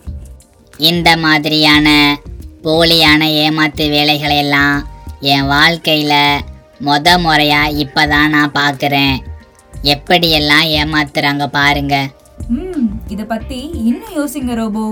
இந்த 0.90 1.10
மாதிரியான 1.25 1.88
போலியான 2.66 3.22
ஏமாத்து 3.44 3.86
வேலைகளை 3.96 4.38
எல்லாம் 4.46 4.78
என் 5.34 5.50
வாழ்க்கையில் 5.56 6.18
மொத 6.88 7.18
முறையாக 7.25 7.75
இப்போ 7.84 8.04
தான் 8.14 8.34
நான் 8.36 8.56
பார்க்குறேன் 8.62 9.16
எப்படியெல்லாம் 9.94 10.66
ஏமாத்துறாங்க 10.80 11.46
பாருங்க. 11.60 11.96
ம் 12.56 12.88
இத 13.14 13.22
பத்தி 13.34 13.60
இன்னும் 13.90 14.16
யோசிங்க 14.20 14.54
ரோபோ. 14.60 14.86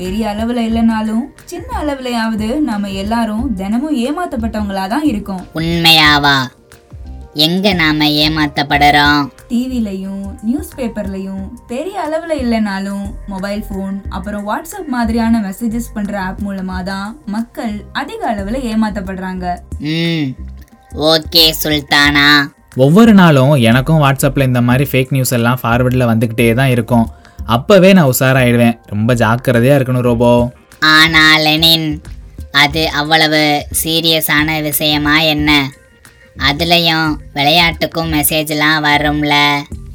பெரிய 0.00 0.24
அளவுல 0.32 0.60
இல்லைனாலும் 0.68 1.24
சின்ன 1.52 1.68
அளவுலயாவது 1.82 2.48
நாம 2.68 2.90
எல்லாரும் 3.02 3.46
தினமும் 3.60 3.98
ஏமாத்தப்பட்டவங்களா 4.06 4.84
தான் 4.94 5.06
இருக்கோம். 5.12 5.42
உண்மையாவா? 5.60 6.36
எங்க 7.34 7.72
நாம 7.72 8.04
ஏமாத்தப்படுறோம் 8.04 9.28
டிவிலையும் 9.48 10.24
நியூஸ் 10.42 10.70
பேப்பர்லையும் 10.76 11.44
பெரிய 11.66 11.96
அளவுல 12.06 12.32
இல்லைனாலும் 12.42 13.04
மொபைல் 13.26 13.64
ஃபோன் 13.68 13.96
அப்புறம் 14.08 14.48
வாட்ஸ்அப் 14.48 14.88
மாதிரியான 14.88 15.40
மெசேஜஸ் 15.40 15.92
பண்ற 15.94 16.20
ஆப் 16.20 16.40
மூலமா 16.46 16.82
தான் 16.82 17.20
மக்கள் 17.26 17.84
அதிக 17.92 18.34
அளவுல 18.34 18.60
ஏமாத்தப்படுறாங்க. 18.72 19.54
ம் 19.78 20.26
ஓகே 21.12 21.52
சுல்தானா. 21.62 22.28
ஒவ்வொரு 22.76 23.14
நாளும் 23.14 23.54
எனக்கும் 23.54 24.02
வாட்ஸ்அப்பில் 24.02 24.48
இந்த 24.50 24.60
மாதிரி 24.60 24.90
ஃபேக் 24.92 25.10
நியூஸ் 25.10 25.36
எல்லாம் 25.38 25.60
ஃபார்வர்டில் 25.62 26.10
வந்துக்கிட்டே 26.12 26.54
தான் 26.54 26.68
இருக்கும். 26.68 27.10
அப்போவே 27.48 27.92
நான் 27.92 28.10
உஷாராயிடுவேன். 28.12 28.78
ரொம்ப 28.86 29.14
ஜாக்கிரதையாக 29.14 29.78
இருக்கணும் 29.78 30.08
ரோபோ. 30.10 30.50
ஆனா 30.80 31.36
லெனின் 31.38 32.02
அது 32.50 32.90
அவ்வளவு 32.90 33.66
சீரியஸான 33.84 34.62
விஷயமா 34.62 35.18
என்ன? 35.18 35.70
அதுலயும் 36.48 37.08
விளையாட்டுக்கும் 37.34 38.10
மெசேஜ்லாம் 38.16 38.78
வரும்ல. 38.88 39.34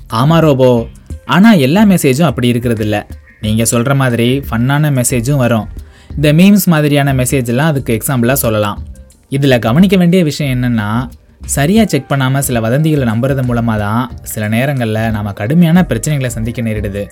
ஆமாம் 0.07 0.39
ரோபோ. 0.39 0.85
ஆனால் 1.25 1.57
எல்லா 1.57 1.83
மெசேஜும் 1.83 2.29
அப்படி 2.31 2.51
இருக்கிறதில்ல. 2.51 3.03
நீங்கள் 3.41 3.65
சொல்கிற 3.65 3.95
மாதிரி 3.95 4.39
ஃபன்னான 4.49 4.91
மெசேஜும் 4.99 5.43
வரும். 5.45 5.67
இந்த 6.15 6.33
மீம்ஸ் 6.33 6.65
மாதிரியான 6.65 7.13
மெசேஜ்லாம் 7.13 7.71
அதுக்கு 7.71 7.97
எக்ஸாம்பிளாக 7.97 8.33
சொல்லலாம். 8.33 8.83
இதில் 9.29 9.59
கவனிக்க 9.59 9.97
வேண்டிய 9.97 10.23
விஷயம் 10.23 10.53
என்னென்னா 10.55 11.09
சரியாக 11.45 11.87
செக் 11.87 12.07
பண்ணாமல் 12.07 12.41
சில 12.41 12.59
வதந்திகளை 12.59 13.05
நம்புறது 13.11 13.41
மூலமாக 13.41 13.79
தான் 13.79 14.11
சில 14.23 14.47
நேரங்களில் 14.47 15.11
நாம் 15.11 15.33
கடுமையான 15.33 15.85
பிரச்சனைகளை 15.89 16.27
சந்திக்க 16.27 16.61
நேரிடுது. 16.61 17.03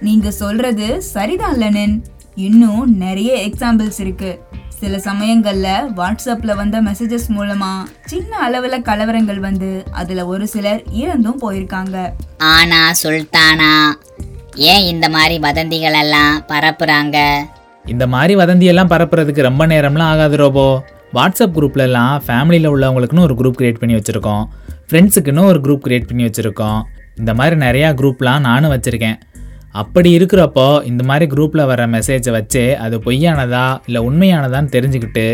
நீங்க 0.00 0.30
சொல்றது 0.30 1.02
சரிதான் 1.02 1.56
லெனின். 1.56 2.04
இன்னும் 2.34 2.96
நிறைய 2.96 3.48
எக்ஸாம்பிள்ஸ் 3.48 4.00
இருக்கு. 4.00 4.40
சில 4.80 4.96
சமயங்கள்ல 4.96 5.68
வாட்ஸ்அப்ல 5.96 6.54
வந்த 6.56 6.82
மெசேஜஸ் 6.82 7.28
மூலமா 7.28 7.70
சின்ன 8.04 8.32
அளவுல 8.48 8.76
கலவரங்கள் 8.82 9.38
வந்து 9.38 9.84
அதுல 9.90 10.26
ஒரு 10.26 10.46
சிலர் 10.46 10.82
இறந்தும் 10.92 11.40
போயிருக்காங்க. 11.40 11.96
ஆனா 12.38 12.92
சுல்தானா 13.02 13.72
ஏன் 14.54 14.84
இந்த 14.84 15.08
மாதிரி 15.08 15.38
வதந்திகள் 15.38 15.92
எல்லாம் 15.92 16.44
பரப்புறாங்க? 16.48 17.16
இந்த 17.86 18.06
மாதிரி 18.06 18.34
வதந்தியெல்லாம் 18.36 18.92
பரப்புறதுக்கு 18.94 19.42
ரொம்ப 19.42 19.66
நேரம்லாம் 19.66 20.10
ஆகாது 20.12 20.36
ரோபோ. 20.36 20.84
வாட்ஸ்அப் 21.14 21.56
குரூப்லலாம் 21.56 22.20
ஃபேமிலியில் 22.26 22.72
உள்ளவங்களுக்குன்னு 22.72 23.20
ஒரு 23.20 23.34
குரூப் 23.34 23.60
கிரியேட் 23.60 23.78
பண்ணி 23.78 23.94
வச்சுருக்கோம். 23.94 24.44
ஃப்ரெண்ட்ஸுக்குன்னு 24.88 25.44
ஒரு 25.44 25.60
குரூப் 25.60 25.86
கிரியேட் 25.86 26.06
பண்ணி 26.06 26.24
வச்சுருக்கோம். 26.24 26.82
இந்த 27.16 27.34
மாதிரி 27.34 27.56
நிறையா 27.56 27.88
குரூப்லாம் 28.00 28.40
நானும் 28.40 28.72
வச்சுருக்கேன். 28.72 29.20
அப்படி 29.80 30.10
இருக்கிறப்போ 30.18 30.66
இந்த 30.90 31.02
மாதிரி 31.08 31.26
குரூப்பில் 31.32 31.68
வர 31.70 31.82
மெசேஜை 31.94 32.32
வச்சு 32.36 32.62
அது 32.84 32.96
பொய்யானதா 33.06 33.66
இல்லை 33.86 34.00
உண்மையானதான்னு 34.08 34.74
தெரிஞ்சுக்கிட்டு 34.76 35.26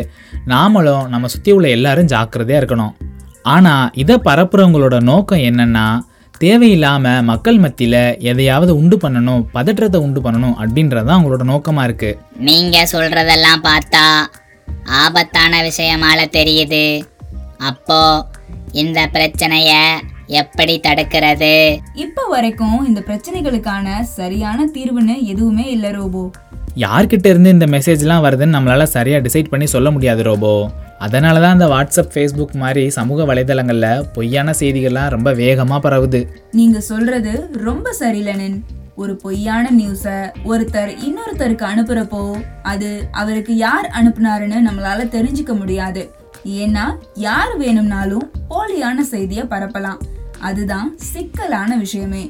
நாமளும் 0.53 1.05
நம்ம 1.13 1.29
சுற்றி 1.35 1.53
உள்ள 1.57 1.69
எல்லாரும் 1.77 2.11
ஜாக்கிரதையாக 2.15 2.61
இருக்கணும். 2.63 2.95
ஆனால் 3.55 3.91
இதை 4.03 4.17
பரப்புறவங்களோட 4.29 4.97
நோக்கம் 5.11 5.45
என்னென்னா 5.49 5.87
தேவையில்லாமல் 6.41 7.25
மக்கள் 7.31 7.59
மத்தியில் 7.65 8.01
எதையாவது 8.31 8.73
உண்டு 8.81 8.97
பண்ணணும் 9.03 9.43
பதற்றத்தை 9.57 9.99
உண்டு 10.07 10.21
பண்ணணும் 10.21 10.57
அப்படின்றது 10.63 11.07
தான் 11.07 11.17
அவங்களோட 11.19 11.45
நோக்கமாக 11.53 11.87
இருக்குது 11.89 12.19
நீங்கள் 12.49 12.91
சொல்கிறதெல்லாம் 12.93 13.63
பார்த்தா 13.69 14.05
ஆபத்தான 15.03 15.61
விஷயமால 15.69 16.21
தெரியுது. 16.39 16.87
அப்போ 17.71 18.01
இந்த 18.83 19.01
பிரச்சனையை 19.15 19.83
எப்படி 20.43 20.75
தடுக்கிறது? 20.87 21.53
இப்ப 22.05 22.27
வரைக்கும் 22.35 22.79
இந்த 22.87 23.01
பிரச்சனைகளுக்கான 23.09 23.97
சரியான 24.19 24.67
தீர்வுன்னு 24.77 25.17
எதுவுமே 25.33 25.67
இல்ல 25.77 25.91
ரோபோ. 25.99 26.23
யார்கிட்ட 26.85 27.27
இருந்து 27.33 27.51
இந்த 27.57 27.67
மெசேஜ்லாம் 27.75 28.25
வருதுன்னு 28.25 28.57
நம்மளால 28.57 28.87
சரியாக 28.95 29.25
டிசைட் 29.27 29.51
பண்ணி 29.53 29.67
சொல்ல 29.75 29.89
முடியாது 29.91 30.23
ரோபோ. 30.23 30.53
அதனால 30.99 31.41
தான் 31.41 31.57
இந்த 31.57 31.67
வாட்ஸ்அப் 31.75 32.15
ஃபேஸ்புக் 32.15 32.55
மாதிரி 32.63 32.85
சமூக 32.97 33.25
வலைதளங்களில் 33.31 34.05
பொய்யான 34.17 34.55
செய்திகள்லாம் 34.61 35.13
ரொம்ப 35.17 35.33
வேகமாக 35.43 35.81
பரவுது. 35.87 36.21
நீங்க 36.61 36.81
சொல்றது 36.91 37.35
ரொம்ப 37.69 37.93
சரி 38.01 38.23
லெனின் 38.29 38.59
ஒரு 39.03 39.13
பொய்யான 39.23 39.71
நியூஸை 39.79 40.19
ஒருத்தர் 40.51 40.91
இன்னொருத்தருக்கு 41.07 41.65
அனுப்புறப்போ 41.71 42.21
அது 42.73 42.91
அவருக்கு 43.23 43.55
யார் 43.57 43.87
அனுப்புனாருன்னு 44.01 44.61
நம்மளால 44.69 45.07
தெரிஞ்சுக்க 45.17 45.55
முடியாது. 45.63 46.03
ஏன்னா 46.63 46.85
யார் 47.29 47.53
வேணும்னாலும் 47.63 48.27
போலியான 48.51 49.07
செய்தியை 49.13 49.45
பரப்பலாம். 49.53 50.01
அதுதான் 50.51 50.89
சிக்கலான 51.13 51.77
விஷயமே. 51.85 52.25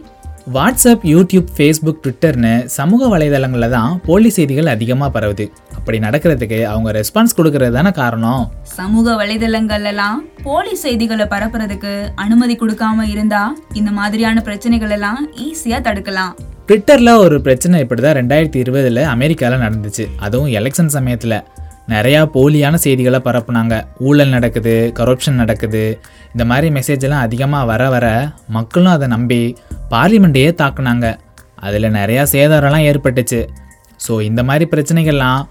வாட்ஸ்அப் 0.55 1.05
யூடியூப் 1.11 1.50
ஃபேஸ்புக் 1.57 2.00
ட்விட்டர்னு 2.05 2.53
சமூக 2.64 3.07
வலைதளங்களில் 3.12 3.74
தான் 3.74 3.92
போலி 4.07 4.31
செய்திகள் 4.37 4.72
அதிகமாக 4.72 5.11
பரவுது. 5.14 5.44
அப்படி 5.79 5.98
நடக்கிறதுக்கு 5.98 6.59
அவங்க 6.72 6.90
ரெஸ்பான்ஸ் 6.98 7.37
கொடுக்கறது 7.38 7.70
தானே 7.70 7.90
காரணம்? 8.00 8.42
சமூக 8.79 9.14
வலைதளங்கள்ல 9.20 9.92
எல்லாம் 9.94 10.18
போலி 10.42 10.74
செய்திகளை 10.85 11.27
பரப்புறதுக்கு 11.35 11.92
அனுமதி 12.24 12.57
கொடுக்காம 12.57 13.09
இருந்தா 13.14 13.42
இந்த 13.81 13.90
மாதிரியான 14.00 14.40
பிரச்சனைகள் 14.40 14.94
எல்லாம் 14.98 15.22
ஈஸியா 15.46 15.81
தடுக்கலாம். 15.88 16.35
ட்விட்டரில் 16.68 17.20
ஒரு 17.22 17.37
பிரச்சனை 17.46 17.81
இப்படி 17.81 18.03
தான் 18.03 18.18
ரெண்டாயிரத்தி 18.18 18.59
இருபதில் 18.64 19.03
அமெரிக்காவில் 19.14 19.64
நடந்துச்சு. 19.66 20.05
அதுவும் 20.27 20.53
எலெக்ஷன் 20.61 20.94
சமயத்தில். 20.94 21.37
நிறையா 21.92 22.20
போலியான 22.35 22.75
செய்திகளை 22.85 23.18
பரப்புனாங்க. 23.27 23.75
ஊழல் 24.09 24.33
நடக்குது 24.37 24.75
கரப்ஷன் 24.99 25.40
நடக்குது. 25.42 25.83
இந்த 26.33 26.44
மாதிரி 26.51 26.68
மெசேஜ் 26.77 27.05
எல்லாம் 27.07 27.25
அதிகமாக 27.27 27.68
வர 27.73 27.83
வர 27.94 28.07
மக்களும் 28.57 28.94
அதை 28.94 29.09
நம்பி 29.14 29.40
பார்லிமெண்ட்டையே 29.92 30.53
தாக்குனாங்க. 30.62 31.09
அதில் 31.66 31.94
நிறையா 31.99 32.23
சேதாரம்லாம் 32.35 32.87
ஏற்பட்டுச்சு. 32.90 33.40
ஸோ 34.07 34.14
இந்த 34.29 34.40
மாதிரி 34.49 34.64
பிரச்சனைகள்லாம் 34.73 35.42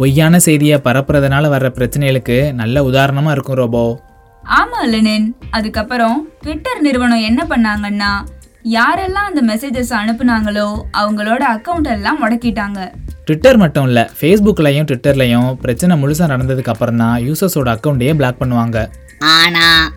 பொய்யான 0.00 0.38
செய்தியை 0.48 0.76
பரப்புறதுனால 0.86 1.48
வர்ற 1.54 1.68
பிரச்சனைகளுக்கு 1.78 2.36
நல்ல 2.60 2.84
உதாரணமாக 2.90 3.34
இருக்கும் 3.36 3.58
ரோபோ. 3.60 3.84
ஆமா 4.44 4.80
லெனின். 4.92 5.26
அதுக்கப்புறம் 5.56 6.18
ட்விட்டர் 6.42 6.80
நிறுவனம் 6.86 7.26
என்ன 7.30 7.40
பண்ணாங்கன்னா 7.52 8.12
யாரெல்லாம் 8.76 9.28
அந்த 9.30 9.42
மெசேஜஸ் 9.50 9.92
அனுப்புனாங்களோ 9.98 10.68
அவங்களோட 11.00 11.42
அக்கௌண்ட் 11.56 11.90
எல்லாம் 11.96 12.20
முடக்கிட்டாங்க. 12.22 12.80
ட்விட்டர் 13.28 13.58
மட்டும் 13.62 13.86
இல்லை 13.88 14.02
ஃபேஸ்புக்லையும் 14.18 14.86
ட்விட்டர்லையும் 14.88 15.48
பிரச்சனை 15.62 15.94
முழுசாக 16.02 16.28
நடந்ததுக்கு 16.32 16.70
அப்புறம் 16.72 17.00
தான் 17.02 17.16
யூசர்ஸோட 17.24 17.68
அக்கௌண்ட்டையே 17.74 18.12
பிளாக் 18.18 18.38
பண்ணுவாங்க. 18.42 18.78
ஆனால் 19.38 19.90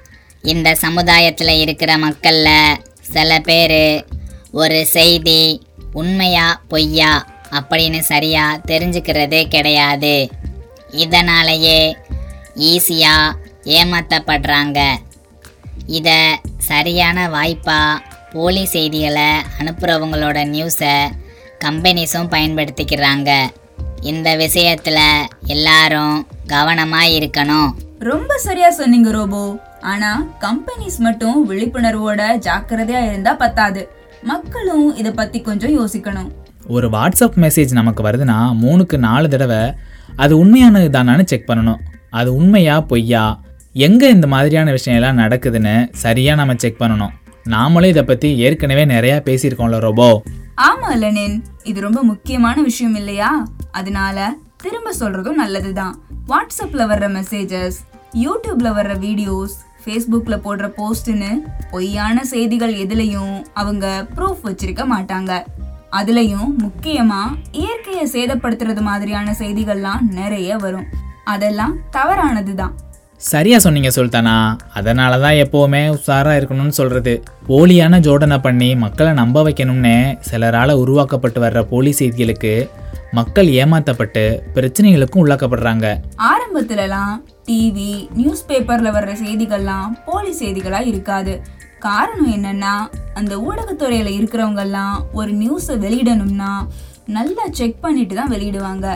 இந்த 0.53 0.69
சமுதாயத்தில் 0.81 1.53
இருக்கிற 1.63 1.91
மக்களில் 2.05 2.79
சில 3.13 3.37
பேர் 3.47 3.81
ஒரு 4.61 4.79
செய்தி 4.95 5.43
உண்மையா 6.01 6.47
பொய்யா 6.71 7.13
அப்படின்னு 7.57 8.01
சரியா 8.11 8.43
தெரிஞ்சுக்கிறதே 8.71 9.41
கிடையாது. 9.55 10.15
இதனாலேயே 11.03 11.79
ஈஸியாக 12.71 13.37
ஏமாத்தப்படுறாங்க. 13.79 14.79
இதை 15.99 16.19
சரியான 16.71 17.29
வாய்ப்பாக 17.37 18.03
போலி 18.33 18.65
செய்திகளை 18.75 19.29
அனுப்புகிறவங்களோட 19.59 20.37
நியூஸை 20.53 20.95
கம்பெனிஸும் 21.63 22.29
பயன்படுத்திக்கிறாங்க. 22.29 23.39
இந்த 24.01 24.35
விஷயத்தில் 24.35 25.27
எல்லாரும் 25.45 26.27
கவனமாக 26.47 27.07
இருக்கணும். 27.07 27.69
ரொம்ப 27.99 28.37
சரியா 28.37 28.69
சொன்னீங்க 28.69 29.11
ரோபோ. 29.11 29.57
ஆனா 29.81 30.27
கம்பெனிஸ் 30.39 30.97
மட்டும் 30.97 31.51
விழிப்புணர்வோட 31.51 32.21
ஜாக்கிரதையா 32.47 33.05
இருந்தா 33.05 33.33
பத்தாது. 33.33 33.89
மக்களும் 34.23 34.95
இத 34.95 35.11
பத்தி 35.11 35.41
கொஞ்சம் 35.41 35.75
யோசிக்கணும். 35.79 36.31
ஒரு 36.67 36.89
வாட்ஸ்அப் 36.89 37.37
மெசேஜ் 37.37 37.71
நமக்கு 37.71 38.03
வருதுன்னா 38.03 38.37
மூணுக்கு 38.61 38.97
நாலு 38.97 39.29
தடவை 39.29 39.73
அது 40.15 40.37
உண்மையானது 40.37 40.99
தானான்னு 40.99 41.23
செக் 41.23 41.49
பண்ணணும். 41.49 41.77
அது 42.09 42.35
உண்மையா 42.35 42.81
பொய்யா? 42.81 43.39
எங்கே 43.73 44.09
இந்த 44.09 44.27
மாதிரியான 44.27 44.71
விஷயம்லாம் 44.71 45.19
நடக்குதுன்னு 45.23 45.89
சரியாக 45.93 46.37
நம்ம 46.37 46.53
செக் 46.57 46.81
பண்ணணும். 46.81 47.09
நாமளும் 47.49 47.85
இதை 47.85 48.03
பற்றி 48.03 48.37
ஏற்கனவே 48.37 48.85
நிறையா 48.85 49.17
பேசியிருக்கோம்ல 49.27 49.79
ரோபோ. 49.79 50.23
ஆமா 50.57 50.97
லெனின் 50.97 51.43
இது 51.63 51.81
ரொம்ப 51.81 52.03
முக்கியமான 52.03 52.61
விஷயம் 52.61 52.95
இல்லையா? 52.95 53.47
அதனால 53.71 54.33
திரும்ப 54.57 54.93
சொல்றதும் 54.99 55.33
நல்லதுதான். 55.33 55.99
வாட்ஸ்அப்ல 56.27 56.85
வர்ற 56.87 57.23
மெசேஜஸ் 57.23 57.77
யூடியூப்ல 58.13 58.71
வர்ற 58.73 58.99
வீடியோஸ் 58.99 59.51
ஃபேஸ்புக்ல 59.85 60.37
போடுற 60.45 60.73
போஸ்ட்னு 60.77 61.37
பொய்யான 61.71 62.25
செய்திகள் 62.25 62.73
எதுலையும் 62.73 63.45
அவங்க 63.53 64.07
ப்ரூஃப் 64.15 64.39
வச்சிருக்க 64.43 64.85
மாட்டாங்க. 64.91 65.43
அதுலயும் 65.91 66.51
முக்கியமா 66.59 67.37
இயற்கையை 67.51 68.05
சேதப்படுத்துறது 68.05 68.81
மாதிரியான 68.81 69.35
செய்திகள்லாம் 69.39 70.01
நிறைய 70.01 70.57
வரும். 70.57 70.85
அதெல்லாம் 71.23 71.77
தவறானதுதான். 71.91 72.71
சரியா 73.29 73.57
சொன்னீங்க 73.63 73.89
சுல்தானா. 73.95 74.35
அதனால 74.77 75.17
தான் 75.23 75.39
எப்போவுமே 75.43 75.81
உஷாராக 75.95 76.37
இருக்கணும்னு 76.39 76.75
சொல்கிறது 76.77 77.13
போலியான 77.49 77.99
ஜோடனை 78.07 78.37
பண்ணி 78.45 78.69
மக்களை 78.83 79.11
நம்ப 79.19 79.43
வைக்கணும்னு 79.47 79.93
சிலரால் 80.29 80.73
உருவாக்கப்பட்டு 80.83 81.39
வர்ற 81.43 81.61
போலி 81.71 81.91
செய்திகளுக்கு 81.99 82.53
மக்கள் 83.19 83.49
ஏமாற்றப்பட்டு 83.61 84.23
பிரச்சனைகளுக்கும் 84.55 85.21
உள்ளாக்கப்படுறாங்க. 85.23 85.87
ஆரம்பத்துலலாம் 86.31 87.15
டிவி 87.47 87.91
நியூஸ் 88.19 88.45
பேப்பரில் 88.49 88.95
வர்ற 88.97 89.13
செய்திகள்லாம் 89.23 89.95
போலி 90.07 90.33
செய்திகளாக 90.41 90.91
இருக்காது. 90.91 91.33
காரணம் 91.87 92.33
என்னன்னா 92.37 92.75
அந்த 93.19 93.33
ஊடகத்துறையில் 93.47 94.15
இருக்கிறவங்கெல்லாம் 94.17 94.95
ஒரு 95.19 95.31
நியூஸை 95.41 95.75
வெளியிடணும்னா 95.85 96.53
நல்லா 97.17 97.45
செக் 97.59 97.83
பண்ணிட்டு 97.85 98.15
தான் 98.15 98.33
வெளியிடுவாங்க. 98.35 98.87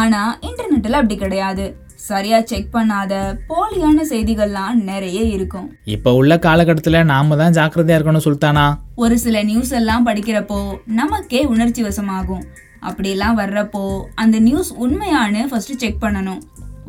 ஆனால் 0.00 0.32
இன்டர்நெட்டில் 0.48 1.00
அப்படி 1.00 1.16
கிடையாது. 1.24 1.66
சரியா 2.08 2.38
செக் 2.50 2.74
பண்ணாத 2.74 3.12
போலியான 3.50 4.04
செய்திகள்லாம் 4.10 4.82
நிறைய 4.90 5.20
இருக்கும். 5.36 5.66
இப்போ 5.94 6.10
உள்ள 6.20 6.32
காலகட்டத்தில் 6.46 7.08
நாம 7.12 7.36
தான் 7.36 7.56
ஜாக்கிரதையாக 7.58 7.98
இருக்கணும் 7.98 8.26
சுல்தானா? 8.26 8.66
ஒரு 9.04 9.16
சில 9.24 9.42
நியூஸ் 9.50 9.72
எல்லாம் 9.80 10.06
படிக்கிறப்போ 10.08 10.60
நமக்கே 11.00 11.42
உணர்ச்சி 11.54 11.82
வசமாகும். 11.88 12.44
அப்படியெல்லாம் 12.88 13.38
வர்றப்போ 13.38 13.84
அந்த 14.14 14.36
நியூஸ் 14.48 14.70
உண்மையான்னு 14.84 15.42
ஃபர்ஸ்ட் 15.50 15.80
செக் 15.82 16.02
பண்ணணும். 16.04 16.42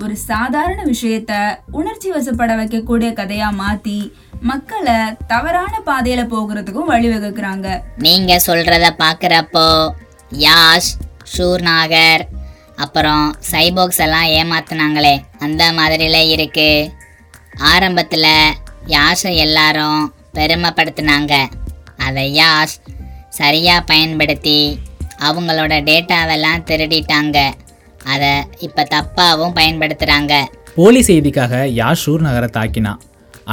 ஒரு 0.03 0.15
சாதாரண 0.29 0.79
விஷயத்த 0.93 1.33
உணர்ச்சி 1.79 2.09
வசப்பட 2.15 2.51
வைக்கக்கூடிய 2.59 3.09
கதையா 3.19 3.47
மாத்தி 3.61 3.97
மக்களை 4.49 4.97
தவறான 5.31 5.73
பாதையில 5.87 6.23
போகிறதுக்கும் 6.33 6.91
வழிவகுக்கிறாங்க 6.91 7.67
நீங்க 8.07 8.33
சொல்றத 8.47 8.87
பார்க்குறப்போ 9.03 9.67
யாஷ் 10.45 10.91
ஷூர்நாகர் 11.35 12.23
அப்புறம் 12.83 13.25
சைபோக்ஸ் 13.51 14.01
எல்லாம் 14.05 14.27
ஏமாத்தினாங்களே 14.39 15.15
அந்த 15.45 15.63
மாதிரில 15.77 16.17
இருக்கு. 16.33 16.69
ஆரம்பத்தில் 17.71 18.31
யாஷை 18.95 19.31
எல்லாரும் 19.45 20.01
பெருமைப்படுத்தினாங்க. 20.37 21.33
அதை 22.05 22.23
யாஷ் 22.41 22.75
சரியாக 23.39 23.87
பயன்படுத்தி 23.91 24.59
அவங்களோட 25.27 25.73
டேட்டாவெல்லாம் 25.89 26.65
திருடிட்டாங்க. 26.69 27.37
அதை 28.13 28.31
இப்போ 28.65 28.83
தப்பாகவும் 28.93 29.55
பயன்படுத்துகிறாங்க 29.59 30.33
போலி 30.77 31.01
செய்திக்காக 31.07 31.63
யாஷூர் 31.79 32.25
நகரை 32.27 32.49
தாக்கினான் 32.57 33.01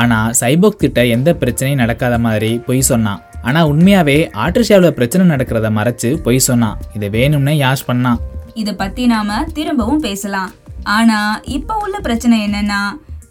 ஆனால் 0.00 0.34
சைபோக் 0.40 0.82
கிட்ட 0.82 1.00
எந்த 1.14 1.30
பிரச்சனையும் 1.40 1.82
நடக்காத 1.82 2.14
மாதிரி 2.26 2.50
பொய் 2.66 2.88
சொன்னான். 2.90 3.20
ஆனால் 3.48 3.68
உண்மையாகவே 3.72 4.18
ஆட்ரிஷாவில் 4.44 4.96
பிரச்சனை 4.98 5.24
நடக்கிறத 5.32 5.68
மறைச்சு 5.78 6.10
பொய் 6.26 6.46
சொன்னான். 6.48 6.78
இதை 6.96 7.08
வேணும்னே 7.16 7.54
யாஷ் 7.64 7.88
பண்ணான். 7.90 8.20
இதை 8.54 8.74
பத்தி 8.74 9.06
நாம 9.06 9.44
திரும்பவும் 9.54 10.00
பேசலாம். 10.00 10.50
ஆனா 10.82 11.40
இப்ப 11.44 11.76
உள்ள 11.76 12.00
பிரச்சனை 12.00 12.36
என்னன்னா 12.46 12.82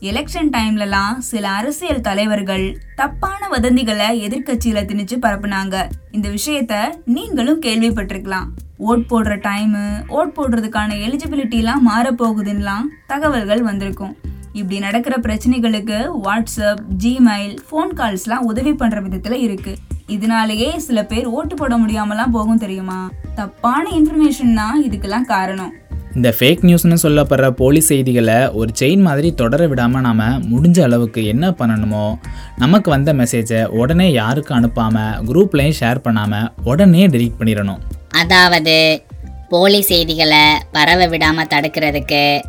எலெக்ஷன் 0.01 0.49
டைம்லலாம் 0.51 1.17
சில 1.17 1.49
அரசியல் 1.49 2.01
தலைவர்கள் 2.01 2.65
தப்பான 2.95 3.47
வதந்திகளை 3.51 4.09
எதிர்கட்சியில 4.25 4.81
திணிச்சு 4.89 5.15
பரப்புனாங்க. 5.21 5.75
இந்த 6.12 6.29
விஷயத்த 6.29 6.73
நீங்களும் 7.05 7.62
கேள்விப்பட்டிருக்கலாம். 7.62 8.49
ஓட் 8.79 9.05
போடுற 9.12 9.36
டைமு 9.47 9.83
ஓட் 10.09 10.33
போடுறதுக்கான 10.38 10.91
எலிஜிபிலிட்டிலாம் 11.05 11.88
மாறப்போகுதுன்னெலாம் 11.89 12.89
தகவல்கள் 13.07 13.62
வந்திருக்கும். 13.62 14.17
இப்படி 14.53 14.79
நடக்கிற 14.79 15.15
பிரச்சனைகளுக்கு 15.21 15.99
வாட்ஸ்அப் 16.23 16.83
ஜிமெயில் 17.03 17.55
ஃபோன் 17.69 17.93
கால்ஸ்லாம் 17.95 18.47
உதவி 18.51 18.71
பண்ணுற 18.71 19.01
விதத்தில் 19.01 19.41
இருக்குது 19.47 19.77
இதனாலேயே 20.09 20.79
சில 20.79 21.03
பேர் 21.03 21.25
ஓட்டு 21.25 21.55
போட 21.55 21.77
முடியாமலாம் 21.77 22.31
போகும் 22.31 22.57
தெரியுமா? 22.57 23.11
தப்பான 23.35 23.83
இன்ஃபர்மேஷன் 23.89 24.53
தான் 24.53 24.83
இதுக்கெல்லாம் 24.83 25.25
காரணம். 25.25 25.71
இந்த 26.15 26.35
ஃபேக் 26.37 26.65
நியூஸ்னு 26.67 26.97
சொல்லப்படுற 27.03 27.49
போலி 27.49 27.79
செய்திகளை 27.79 28.49
ஒரு 28.51 28.71
செயின் 28.79 29.01
மாதிரி 29.01 29.33
தொடர 29.33 29.67
விடாமல் 29.67 30.01
நாம் 30.01 30.41
முடிஞ்ச 30.51 30.83
அளவுக்கு 30.83 31.25
என்ன 31.25 31.51
பண்ணணுமோ 31.51 32.17
நமக்கு 32.57 32.89
வந்த 32.91 33.13
மெசேஜை 33.13 33.63
உடனே 33.63 34.11
யாருக்கும் 34.11 34.57
அனுப்பாமல் 34.59 35.19
குரூப்லேயும் 35.29 35.79
ஷேர் 35.79 35.99
பண்ணாமல் 35.99 36.51
உடனே 36.63 37.07
டெலீட் 37.07 37.39
பண்ணிடணும். 37.39 37.81
அதாவது 38.09 39.03
போலி 39.49 39.81
செய்திகளை 39.81 40.45
பரவ 40.71 41.07
விடாமல் 41.07 41.47
தடுக்கிறதுக்கு 41.47 42.41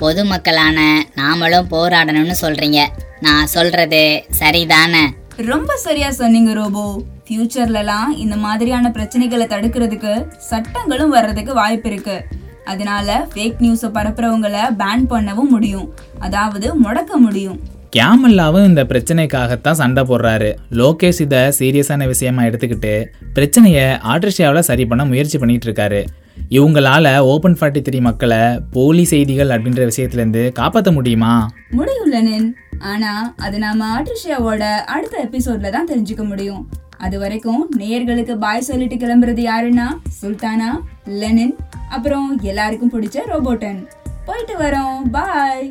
பொதுமக்களான 0.00 0.78
நாமளும் 1.14 1.70
போராடணும்னு 1.70 2.36
சொல்கிறீங்க 2.44 2.80
நான் 3.20 3.46
சொல்கிறது 3.46 4.24
சரிதானே? 4.38 5.02
ரொம்ப 5.46 5.76
சரியா 5.76 6.10
சொன்னீங்க 6.10 6.52
ரோபோ. 6.52 7.02
ஃபியூச்சர்லலாம் 7.28 8.08
இந்த 8.16 8.36
மாதிரியான 8.36 8.88
பிரச்சனைகளை 8.88 9.46
தடுக்கிறதுக்கு 9.46 10.28
சட்டங்களும் 10.38 11.10
வர்றதுக்கு 11.10 11.54
வாய்ப்பு 11.54 11.90
இருக்கு. 11.90 12.24
அதனால 12.64 13.26
ஃபேக் 13.34 13.56
நியூஸை 13.60 13.90
பரப்புறவங்களை 13.94 14.60
பேன் 14.78 15.06
பண்ணவும் 15.10 15.48
முடியும். 15.48 15.94
அதாவது 16.18 16.82
முடக்க 16.82 17.12
முடியும். 17.16 17.60
கேமல்லாவும் 17.96 18.66
இந்த 18.66 18.84
பிரச்சனைக்காகத்தான் 18.84 19.70
சண்டை 19.70 20.02
போடுறாரு. 20.02 20.54
லோகேஷ் 20.70 21.20
இதை 21.20 21.38
சீரியஸான 21.38 22.06
விஷயமா 22.06 22.42
எடுத்துக்கிட்டு 22.42 23.06
பிரச்சனையை 23.32 23.84
ஆட்ரிஷியாவில் 23.84 24.58
சரி 24.58 24.84
பண்ண 24.84 25.04
முயற்சி 25.04 25.38
பண்ணிட்டு 25.38 25.72
இருக்காரு. 25.72 26.04
இவங்களால 26.48 27.18
ஓப்பன் 27.18 27.56
ஃபார்ட்டி 27.60 27.84
த்ரீ 27.88 28.00
மக்களை 28.00 28.60
போலி 28.72 29.04
செய்திகள் 29.04 29.48
அப்படின்ற 29.48 29.90
விஷயத்துலேருந்து 29.96 30.52
காப்பாற்ற 30.52 30.92
முடியுமா? 30.92 31.50
முடியும் 31.70 32.08
லெனின் 32.08 32.56
ஆனா 32.78 33.34
அது 33.36 33.58
நாம 33.58 34.02
ஆட்ரிஷியாவோட 34.02 34.74
அடுத்த 34.76 35.28
எபிசோட்ல 35.30 35.70
தான் 35.70 35.88
தெரிஞ்சுக்க 35.88 36.24
முடியும். 36.24 36.68
அது 36.98 37.18
வரைக்கும் 37.18 37.70
நேயர்களுக்கு 37.78 38.34
பாய் 38.34 38.60
சொல்லிட்டு 38.60 38.94
கிளம்புறது 38.94 39.48
யாருன்னா 39.48 39.86
சுல்தானா 40.22 40.80
லெனின் 41.06 41.56
அப்புறம் 41.88 42.40
எல்லாருக்கும் 42.42 42.92
பிடிச்ச 42.92 43.18
ரோபோட்டன். 43.32 43.86
போயிட்டு 44.24 44.58
வரோம். 44.58 45.02
பாய் 45.10 45.68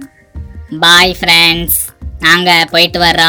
பாய் 0.80 1.18
ஃப்ரெண்ட்ஸ் 1.20 1.80
நாங்கள் 2.20 2.66
போயிட்டு 2.72 3.00
வர்றோம். 3.00 3.18